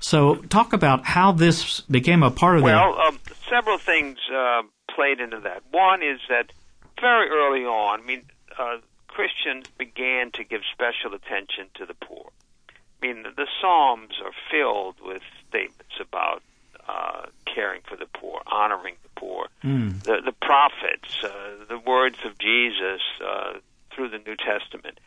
So, 0.00 0.36
talk 0.36 0.72
about 0.72 1.04
how 1.04 1.32
this 1.32 1.80
became 1.82 2.22
a 2.22 2.30
part 2.30 2.56
of 2.58 2.62
Well, 2.62 2.98
um, 3.00 3.18
several 3.48 3.78
things 3.78 4.18
uh, 4.32 4.62
played 4.94 5.20
into 5.20 5.40
that. 5.40 5.62
One 5.70 6.02
is 6.02 6.20
that 6.28 6.52
very 7.00 7.28
early 7.30 7.64
on, 7.64 8.00
I 8.00 8.04
mean, 8.04 8.22
uh, 8.58 8.78
Christians 9.06 9.66
began 9.76 10.30
to 10.32 10.44
give 10.44 10.62
special 10.72 11.14
attention 11.14 11.66
to 11.74 11.86
the 11.86 11.94
poor. 11.94 12.30
I 12.70 13.06
mean, 13.06 13.22
the, 13.22 13.30
the 13.30 13.46
Psalms 13.60 14.14
are 14.24 14.32
filled 14.50 14.96
with 15.00 15.22
statements 15.48 15.94
about 16.00 16.42
uh, 16.88 17.26
caring 17.44 17.82
for 17.88 17.96
the 17.96 18.06
poor, 18.06 18.40
honoring 18.46 18.94
the 19.02 19.20
poor. 19.20 19.46
the. 19.62 19.68
Mm, 19.68 20.02
The, 20.04 20.22
the 20.24 20.32
prophets, 20.32 21.22
uh, 21.22 21.64
the 21.68 21.78
words 21.78 22.18
of 22.24 22.38
Jesus 22.38 23.02
uh, 23.24 23.54
through 23.92 24.08
the 24.10 24.18
New 24.18 24.36
Testament. 24.36 24.98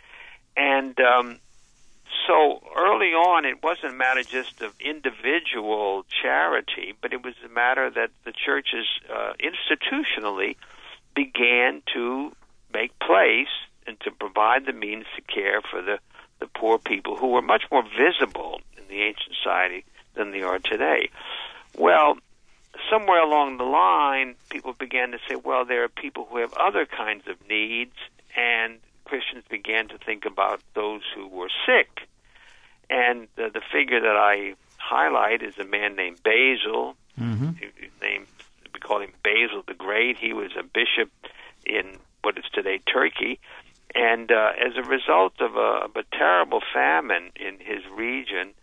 And 0.55 0.99
um, 0.99 1.39
so 2.27 2.61
early 2.75 3.13
on, 3.13 3.45
it 3.45 3.63
wasn't 3.63 3.93
a 3.93 3.95
matter 3.95 4.23
just 4.23 4.61
of 4.61 4.73
individual 4.79 6.05
charity, 6.21 6.93
but 7.01 7.13
it 7.13 7.23
was 7.23 7.35
a 7.45 7.49
matter 7.49 7.89
that 7.89 8.11
the 8.25 8.33
churches 8.33 8.85
uh, 9.09 9.33
institutionally 9.39 10.55
began 11.15 11.81
to 11.93 12.31
make 12.73 12.97
place 12.99 13.47
and 13.87 13.99
to 14.01 14.11
provide 14.11 14.65
the 14.65 14.73
means 14.73 15.05
to 15.15 15.21
care 15.21 15.61
for 15.61 15.81
the, 15.81 15.99
the 16.39 16.47
poor 16.47 16.77
people 16.77 17.17
who 17.17 17.27
were 17.27 17.41
much 17.41 17.63
more 17.71 17.83
visible 17.83 18.61
in 18.77 18.83
the 18.87 19.01
ancient 19.01 19.35
society 19.35 19.83
than 20.15 20.31
they 20.31 20.41
are 20.41 20.59
today. 20.59 21.09
Well, 21.77 22.17
somewhere 22.89 23.21
along 23.21 23.57
the 23.57 23.63
line, 23.63 24.35
people 24.49 24.73
began 24.73 25.11
to 25.11 25.17
say, 25.27 25.35
well, 25.35 25.65
there 25.65 25.83
are 25.83 25.89
people 25.89 26.27
who 26.29 26.37
have 26.37 26.53
other 26.53 26.85
kinds 26.85 27.27
of 27.27 27.35
needs, 27.47 27.95
and 28.37 28.79
Christians 29.05 29.43
began 29.49 29.87
to 29.89 29.97
think 29.97 30.25
about 30.25 30.61
those 30.73 31.01
who 31.15 31.27
were 31.27 31.49
sick. 31.65 32.07
And 32.89 33.27
the, 33.35 33.49
the 33.53 33.61
figure 33.71 34.01
that 34.01 34.17
I 34.17 34.55
highlight 34.77 35.41
is 35.41 35.57
a 35.57 35.63
man 35.63 35.95
named 35.95 36.21
Basil. 36.23 36.95
hmm 37.17 37.51
His 37.51 37.91
name, 38.81 38.83
we 38.83 38.87
call 38.87 39.01
him 39.01 39.13
Basil 39.23 39.63
the 39.67 39.73
Great. 39.73 40.17
He 40.17 40.33
was 40.33 40.51
a 40.57 40.63
bishop 40.63 41.11
in 41.65 41.97
what 42.23 42.37
is 42.37 42.45
today 42.53 42.79
Turkey. 42.91 43.39
And 43.93 44.31
uh, 44.31 44.51
as 44.59 44.73
a 44.77 44.87
result 44.87 45.33
of 45.39 45.55
a, 45.55 45.85
of 45.85 45.95
a 45.95 46.03
terrible 46.17 46.61
famine 46.73 47.31
in 47.35 47.59
his 47.59 47.83
region, 47.93 48.53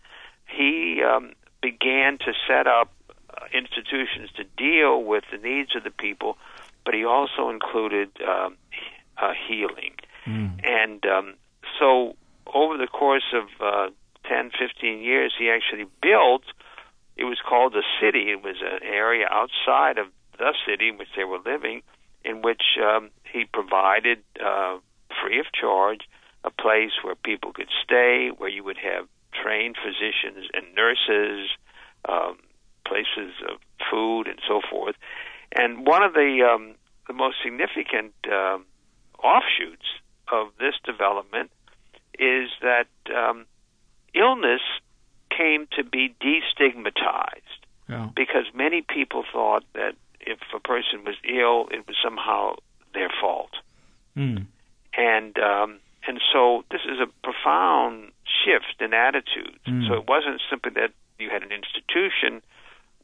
he 0.47 1.03
um, 1.03 1.33
began 1.61 2.17
to 2.19 2.33
set 2.47 2.65
up 2.65 2.91
uh, 3.29 3.45
institutions 3.53 4.31
to 4.37 4.43
deal 4.57 5.03
with 5.03 5.23
the 5.31 5.37
needs 5.37 5.75
of 5.75 5.83
the 5.83 5.91
people, 5.91 6.37
but 6.83 6.95
he 6.95 7.05
also 7.05 7.49
included 7.49 8.09
um, 8.27 8.57
uh, 9.17 9.33
healing. 9.47 9.93
Mm. 10.25 10.59
And 10.63 11.05
um, 11.05 11.35
so 11.77 12.15
over 12.51 12.77
the 12.77 12.87
course 12.87 13.31
of 13.33 13.43
uh, 13.61 13.89
10, 14.27 14.51
15 14.59 15.01
years, 15.01 15.33
he 15.37 15.49
actually 15.49 15.85
built. 16.01 16.43
It 17.19 17.25
was 17.25 17.39
called 17.47 17.75
a 17.75 17.83
city. 17.99 18.31
It 18.31 18.41
was 18.41 18.55
an 18.61 18.79
area 18.81 19.27
outside 19.29 19.97
of 19.97 20.07
the 20.37 20.53
city 20.65 20.87
in 20.87 20.97
which 20.97 21.09
they 21.17 21.25
were 21.25 21.39
living, 21.45 21.81
in 22.23 22.41
which 22.41 22.63
um, 22.81 23.09
he 23.23 23.43
provided 23.43 24.19
uh, 24.39 24.77
free 25.21 25.39
of 25.39 25.47
charge 25.51 26.07
a 26.45 26.49
place 26.49 26.91
where 27.03 27.15
people 27.15 27.51
could 27.51 27.67
stay, 27.83 28.29
where 28.37 28.49
you 28.49 28.63
would 28.63 28.77
have 28.77 29.05
trained 29.33 29.75
physicians 29.75 30.47
and 30.53 30.73
nurses, 30.73 31.49
um, 32.07 32.37
places 32.87 33.33
of 33.51 33.59
food 33.91 34.27
and 34.27 34.39
so 34.47 34.61
forth. 34.69 34.95
And 35.51 35.85
one 35.85 36.03
of 36.03 36.13
the 36.13 36.47
um, 36.49 36.75
the 37.07 37.13
most 37.13 37.37
significant 37.43 38.13
um, 38.31 38.65
offshoots 39.21 39.85
of 40.31 40.47
this 40.57 40.75
development 40.85 41.51
is 42.17 42.49
that 42.61 42.87
um, 43.13 43.45
illness 44.13 44.61
came 45.39 45.67
to 45.77 45.83
be 45.83 46.13
destigmatized 46.21 47.59
yeah. 47.87 48.09
because 48.15 48.45
many 48.53 48.81
people 48.81 49.23
thought 49.31 49.63
that 49.73 49.95
if 50.19 50.39
a 50.53 50.59
person 50.59 51.05
was 51.05 51.15
ill, 51.23 51.67
it 51.71 51.87
was 51.87 51.95
somehow 52.03 52.55
their 52.93 53.09
fault. 53.21 53.51
Mm. 54.17 54.47
And 54.97 55.37
um, 55.39 55.79
and 56.07 56.19
so 56.33 56.65
this 56.71 56.81
is 56.85 56.99
a 56.99 57.07
profound 57.23 58.11
shift 58.43 58.81
in 58.81 58.93
attitudes. 58.93 59.63
Mm. 59.67 59.87
So 59.87 59.93
it 59.95 60.07
wasn't 60.07 60.41
simply 60.49 60.71
that 60.75 60.91
you 61.19 61.29
had 61.29 61.43
an 61.43 61.51
institution 61.51 62.41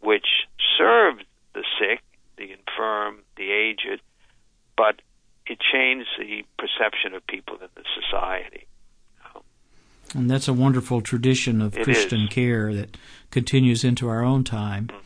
which 0.02 0.28
served 0.78 1.24
the 1.54 1.64
sick, 1.80 2.02
the 2.38 2.52
infirm, 2.52 3.20
the 3.38 3.52
aged, 3.52 4.02
but 4.78 5.02
it 5.48 5.60
changed 5.60 6.10
the 6.18 6.44
perception 6.58 7.14
of 7.14 7.26
people 7.28 7.56
in 7.56 7.70
the 7.76 7.84
society. 8.02 8.68
And 10.16 10.30
that's 10.30 10.48
a 10.48 10.54
wonderful 10.54 11.02
tradition 11.02 11.62
of 11.62 11.78
it 11.78 11.84
Christian 11.84 12.22
is. 12.22 12.30
care 12.30 12.74
that 12.74 12.98
continues 13.32 13.84
into 13.84 14.08
our 14.08 14.24
own 14.24 14.44
time. 14.44 14.88
Mm-hmm. 14.88 15.00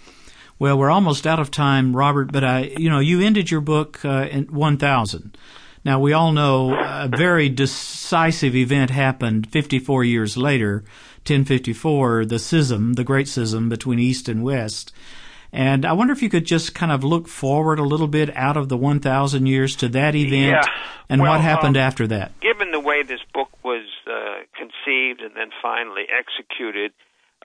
Well, 0.60 0.78
we're 0.78 0.92
almost 0.92 1.26
out 1.26 1.40
of 1.40 1.52
time, 1.52 1.96
Robert, 1.96 2.34
but 2.34 2.44
I, 2.44 2.74
you 2.78 2.90
know, 2.90 3.00
you 3.00 3.22
ended 3.22 3.50
your 3.50 3.62
book 3.62 4.04
uh, 4.04 4.28
in 4.30 4.46
1000. 4.48 5.38
Now, 5.86 6.00
we 6.00 6.12
all 6.12 6.34
know 6.34 6.74
a 6.74 7.08
very 7.08 7.48
decisive 7.48 8.56
event 8.56 8.90
happened 8.90 9.48
54 9.48 10.04
years 10.04 10.36
later, 10.36 10.84
1054, 11.20 12.26
the 12.26 12.40
schism, 12.40 12.94
the 12.94 13.06
great 13.06 13.30
schism 13.30 13.70
between 13.70 14.00
East 14.00 14.28
and 14.28 14.44
West. 14.44 14.92
And 15.52 15.86
I 15.86 15.94
wonder 15.94 16.14
if 16.14 16.22
you 16.22 16.30
could 16.30 16.46
just 16.46 16.76
kind 16.76 16.92
of 16.92 17.04
look 17.04 17.28
forward 17.28 17.80
a 17.80 17.84
little 17.84 18.08
bit 18.08 18.36
out 18.36 18.58
of 18.58 18.70
the 18.70 18.78
1,000 18.78 19.46
years 19.46 19.76
to 19.78 19.90
that 19.90 20.14
event 20.14 20.66
yeah. 20.66 20.74
and 21.08 21.22
well, 21.22 21.32
what 21.32 21.42
happened 21.42 21.78
um, 21.78 21.84
after 21.84 22.06
that. 22.08 22.40
Given 22.42 22.72
the 22.72 22.80
way 22.80 23.02
this 23.04 23.22
book 23.34 23.50
was 23.64 23.86
uh, 24.06 24.39
conceived 24.60 25.22
and 25.22 25.32
then 25.36 25.56
finally 25.62 26.04
executed, 26.12 26.92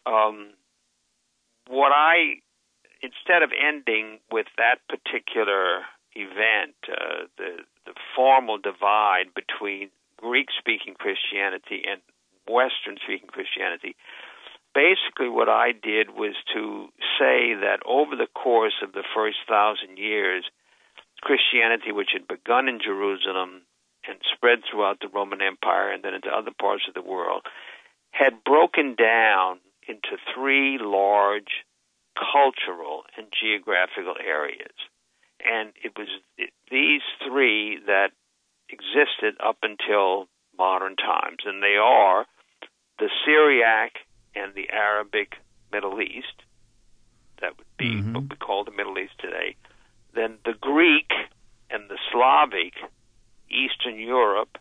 um, 0.06 0.50
what 1.70 1.92
I, 1.94 2.42
instead 3.00 3.42
of 3.42 3.50
ending 3.54 4.18
with 4.30 4.46
that 4.58 4.82
particular 4.90 5.86
event, 6.14 6.74
uh, 6.90 7.30
the 7.38 7.62
the 7.86 7.94
formal 8.16 8.58
divide 8.58 9.34
between 9.36 9.90
Greek 10.16 10.48
speaking 10.58 10.94
Christianity 10.94 11.84
and 11.84 12.00
Western 12.48 12.96
speaking 13.02 13.28
Christianity, 13.28 13.94
basically 14.74 15.28
what 15.28 15.48
I 15.48 15.72
did 15.72 16.10
was 16.10 16.34
to 16.54 16.88
say 17.18 17.54
that 17.54 17.80
over 17.86 18.16
the 18.16 18.28
course 18.34 18.80
of 18.82 18.92
the 18.92 19.04
first 19.14 19.38
thousand 19.48 19.98
years, 19.98 20.44
Christianity, 21.20 21.92
which 21.92 22.10
had 22.12 22.26
begun 22.28 22.68
in 22.68 22.80
Jerusalem 22.80 23.62
and 24.08 24.18
spread 24.34 24.60
throughout 24.70 25.00
the 25.00 25.08
Roman 25.08 25.40
Empire 25.40 25.90
and 25.90 26.02
then 26.02 26.14
into 26.14 26.28
other 26.28 26.52
parts 26.58 26.84
of 26.88 26.94
the 26.94 27.02
world, 27.02 27.42
had 28.10 28.44
broken 28.44 28.94
down 28.94 29.60
into 29.88 30.16
three 30.34 30.78
large 30.80 31.64
cultural 32.14 33.02
and 33.16 33.26
geographical 33.32 34.14
areas. 34.24 34.74
And 35.44 35.72
it 35.82 35.92
was 35.98 36.08
these 36.70 37.02
three 37.26 37.78
that 37.86 38.10
existed 38.68 39.34
up 39.44 39.58
until 39.62 40.28
modern 40.56 40.96
times, 40.96 41.38
and 41.44 41.62
they 41.62 41.76
are 41.76 42.24
the 42.98 43.10
Syriac 43.26 43.92
and 44.34 44.54
the 44.54 44.70
Arabic 44.70 45.34
Middle 45.72 46.00
East. 46.00 46.42
That 47.40 47.58
would 47.58 47.66
be 47.76 47.96
mm-hmm. 47.96 48.14
what 48.14 48.30
we 48.30 48.36
call 48.36 48.64
the 48.64 48.70
Middle 48.70 48.98
East 48.98 49.18
today. 49.20 49.56
Then 50.14 50.38
the 50.44 50.54
Greek 50.60 51.10
and 51.70 51.90
the 51.90 51.98
Slavic, 52.12 52.74
Eastern 53.54 53.98
Europe, 53.98 54.58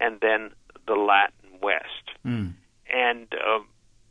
and 0.00 0.20
then 0.20 0.50
the 0.86 0.94
Latin 0.94 1.60
West. 1.60 2.06
Mm. 2.24 2.54
And 2.92 3.26
uh, 3.34 3.60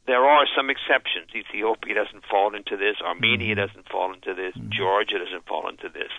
there 0.06 0.24
are 0.24 0.46
some 0.56 0.70
exceptions. 0.70 1.30
Ethiopia 1.36 1.96
doesn't 1.96 2.26
fall 2.30 2.56
into 2.56 2.78
this. 2.78 2.96
Armenia 3.04 3.56
mm-hmm. 3.56 3.66
doesn't 3.66 3.90
fall 3.90 4.14
into 4.14 4.34
this. 4.34 4.54
Mm-hmm. 4.56 4.70
Georgia 4.78 5.20
doesn't 5.20 5.48
fall 5.48 5.68
into 5.70 5.90
this. 5.90 6.12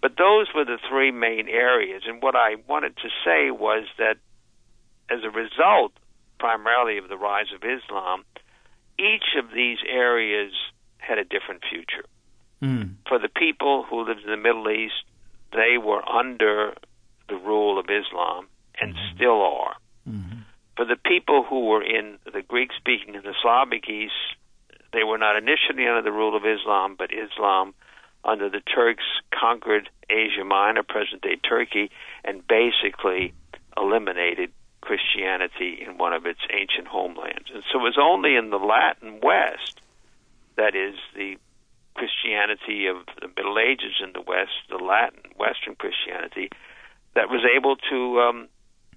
But 0.00 0.12
those 0.18 0.46
were 0.54 0.64
the 0.64 0.78
three 0.88 1.10
main 1.10 1.48
areas. 1.48 2.02
And 2.06 2.22
what 2.22 2.36
I 2.36 2.56
wanted 2.68 2.96
to 2.98 3.08
say 3.24 3.50
was 3.50 3.84
that 3.98 4.16
as 5.10 5.20
a 5.24 5.30
result, 5.30 5.92
primarily 6.38 6.98
of 6.98 7.08
the 7.08 7.16
rise 7.16 7.52
of 7.54 7.62
Islam, 7.62 8.24
each 8.98 9.36
of 9.38 9.50
these 9.54 9.78
areas 9.88 10.52
had 10.98 11.18
a 11.18 11.24
different 11.24 11.62
future. 11.68 12.04
Mm. 12.62 12.96
For 13.08 13.18
the 13.18 13.28
people 13.28 13.84
who 13.88 14.06
lived 14.06 14.22
in 14.24 14.30
the 14.30 14.36
Middle 14.36 14.68
East, 14.70 15.04
they 15.52 15.78
were 15.78 16.06
under 16.08 16.74
the 17.28 17.36
rule 17.36 17.78
of 17.78 17.86
Islam 17.86 18.46
and 18.80 18.94
mm-hmm. 18.94 19.16
still 19.16 19.42
are. 19.42 19.74
Mm-hmm. 20.08 20.38
For 20.76 20.84
the 20.84 20.96
people 20.96 21.44
who 21.48 21.66
were 21.66 21.82
in 21.82 22.18
the 22.32 22.42
Greek 22.42 22.70
speaking 22.76 23.16
and 23.16 23.24
the 23.24 23.34
Slavic 23.42 23.88
East, 23.88 24.12
they 24.92 25.04
were 25.04 25.18
not 25.18 25.36
initially 25.36 25.86
under 25.86 26.02
the 26.02 26.12
rule 26.12 26.36
of 26.36 26.44
Islam, 26.44 26.96
but 26.98 27.10
Islam 27.12 27.74
under 28.24 28.50
the 28.50 28.60
Turks 28.60 29.04
conquered 29.32 29.88
Asia 30.10 30.44
Minor, 30.44 30.82
present 30.82 31.22
day 31.22 31.36
Turkey, 31.36 31.90
and 32.24 32.46
basically 32.46 33.32
eliminated 33.76 34.52
Christianity 34.80 35.82
in 35.86 35.98
one 35.98 36.12
of 36.12 36.26
its 36.26 36.40
ancient 36.52 36.88
homelands. 36.88 37.50
And 37.52 37.62
so 37.72 37.80
it 37.80 37.82
was 37.82 37.98
only 38.00 38.36
in 38.36 38.50
the 38.50 38.58
Latin 38.58 39.20
West, 39.22 39.80
that 40.56 40.74
is, 40.74 40.94
the 41.14 41.36
Christianity 41.94 42.86
of 42.86 42.98
the 43.20 43.28
Middle 43.28 43.58
Ages 43.58 44.00
in 44.02 44.12
the 44.12 44.20
West, 44.20 44.52
the 44.68 44.76
Latin 44.76 45.32
Western 45.36 45.74
Christianity, 45.74 46.50
that 47.16 47.28
was 47.28 47.42
able 47.44 47.76
to 47.90 48.20
um, 48.20 48.48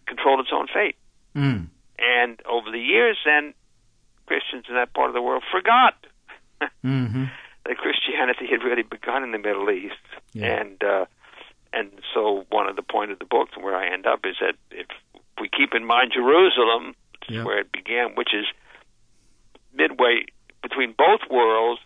control 0.06 0.40
its 0.40 0.50
own 0.54 0.68
fate. 0.68 0.96
Mm. 1.36 1.68
And 1.98 2.42
over 2.46 2.70
the 2.72 2.80
years, 2.80 3.18
then, 3.26 3.54
Christians 4.28 4.66
in 4.70 4.76
that 4.76 4.94
part 4.94 5.10
of 5.10 5.16
the 5.16 5.22
world 5.22 5.44
forgot 5.52 5.96
mm-hmm. 6.86 7.26
that 7.66 7.78
Christianity 7.78 8.46
had 8.46 8.64
really 8.64 8.84
begun 8.84 9.24
in 9.24 9.32
the 9.32 9.40
Middle 9.40 9.72
East. 9.72 9.96
Yeah. 10.34 10.62
And 10.62 10.84
uh, 10.84 11.06
and 11.74 11.92
so 12.14 12.46
one 12.50 12.68
of 12.68 12.76
the 12.76 12.84
point 12.84 13.12
of 13.12 13.20
the 13.20 13.26
book 13.26 13.50
and 13.56 13.64
where 13.64 13.76
I 13.76 13.92
end 13.92 14.06
up 14.06 14.22
is 14.26 14.36
that 14.42 14.56
if 14.72 14.88
we 15.42 15.50
keep 15.50 15.74
in 15.74 15.86
mind 15.86 16.12
Jerusalem, 16.14 16.96
which 17.12 17.30
Yeah. 17.30 17.40
is 17.40 17.46
where 17.46 17.60
it 17.60 17.72
began, 17.72 18.16
which 18.16 18.34
is 18.34 18.46
midway 19.74 20.26
between 20.62 20.94
both 20.94 21.22
worlds, 21.30 21.82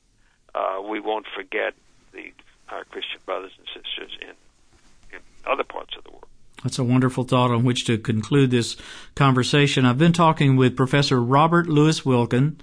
uh, 0.56 0.82
we 0.84 1.00
won't 1.00 1.28
forget 1.36 1.74
the 2.12 2.34
our 2.70 2.84
Christian 2.86 3.20
brothers 3.26 3.52
and 3.58 3.68
sisters 3.68 4.18
in 4.22 4.34
other 5.46 5.64
parts 5.64 5.96
of 5.98 6.04
the 6.04 6.12
world. 6.12 6.26
That's 6.64 6.80
a 6.80 6.84
wonderful 6.84 7.26
thought 7.26 7.52
on 7.52 7.64
which 7.64 7.86
to 7.86 7.98
conclude 7.98 8.52
this 8.52 8.78
conversation. 9.16 9.86
I've 9.86 9.98
been 9.98 10.14
talking 10.14 10.56
with 10.56 10.78
Professor 10.78 11.22
Robert 11.22 11.68
Louis 11.68 12.00
Wilken. 12.02 12.56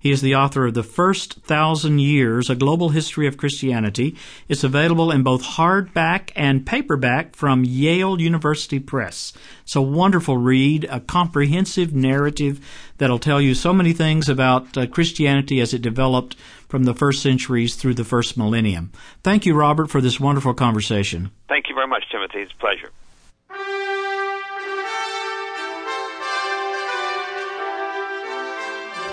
He 0.00 0.12
is 0.12 0.22
the 0.22 0.36
author 0.36 0.66
of 0.66 0.74
The 0.74 0.84
First 0.84 1.40
Thousand 1.42 1.98
Years, 1.98 2.48
A 2.48 2.54
Global 2.54 2.90
History 2.90 3.26
of 3.26 3.36
Christianity. 3.36 4.14
It's 4.48 4.62
available 4.62 5.10
in 5.10 5.24
both 5.24 5.42
hardback 5.42 6.30
and 6.36 6.64
paperback 6.64 7.34
from 7.34 7.64
Yale 7.64 8.20
University 8.20 8.78
Press. 8.78 9.32
It's 9.64 9.74
a 9.74 9.82
wonderful 9.82 10.36
read, 10.36 10.84
a 10.88 11.00
comprehensive 11.00 11.92
narrative 11.92 12.64
that'll 12.98 13.18
tell 13.18 13.40
you 13.40 13.56
so 13.56 13.72
many 13.72 13.92
things 13.92 14.28
about 14.28 14.78
uh, 14.78 14.86
Christianity 14.86 15.60
as 15.60 15.74
it 15.74 15.82
developed 15.82 16.36
from 16.68 16.84
the 16.84 16.94
first 16.94 17.20
centuries 17.20 17.74
through 17.74 17.94
the 17.94 18.04
first 18.04 18.36
millennium. 18.36 18.92
Thank 19.24 19.46
you, 19.46 19.54
Robert, 19.54 19.90
for 19.90 20.00
this 20.00 20.20
wonderful 20.20 20.54
conversation. 20.54 21.32
Thank 21.48 21.57
much, 21.88 22.04
Timothy. 22.10 22.40
It's 22.40 22.52
a 22.52 22.56
pleasure. 22.56 22.90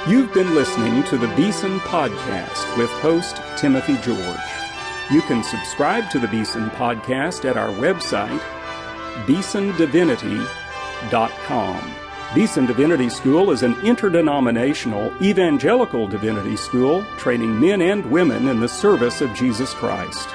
You've 0.07 0.31
been 0.35 0.53
listening 0.53 1.01
to 1.05 1.17
the 1.17 1.27
Beeson 1.29 1.79
Podcast 1.79 2.77
with 2.77 2.91
host 3.01 3.41
Timothy 3.57 3.97
George. 4.03 4.37
You 5.09 5.23
can 5.23 5.43
subscribe 5.43 6.11
to 6.11 6.19
the 6.19 6.27
Beeson 6.27 6.69
Podcast 6.71 7.49
at 7.49 7.57
our 7.57 7.69
website, 7.69 8.39
beesondivinity.com. 9.25 11.95
Beeson 12.35 12.67
Divinity 12.67 13.09
School 13.09 13.49
is 13.49 13.63
an 13.63 13.73
interdenominational 13.83 15.11
evangelical 15.23 16.07
divinity 16.07 16.55
school 16.55 17.03
training 17.17 17.59
men 17.59 17.81
and 17.81 18.05
women 18.11 18.47
in 18.47 18.59
the 18.59 18.69
service 18.69 19.21
of 19.21 19.33
Jesus 19.33 19.73
Christ. 19.73 20.29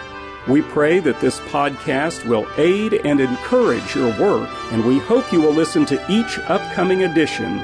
We 0.50 0.62
pray 0.62 0.98
that 0.98 1.20
this 1.20 1.38
podcast 1.38 2.26
will 2.26 2.44
aid 2.56 2.94
and 3.04 3.20
encourage 3.20 3.94
your 3.94 4.08
work, 4.18 4.50
and 4.72 4.84
we 4.84 4.98
hope 4.98 5.32
you 5.32 5.40
will 5.40 5.52
listen 5.52 5.86
to 5.86 6.04
each 6.10 6.40
upcoming 6.40 7.04
edition 7.04 7.60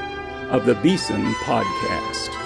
of 0.49 0.65
the 0.65 0.75
Beeson 0.75 1.33
Podcast. 1.43 2.36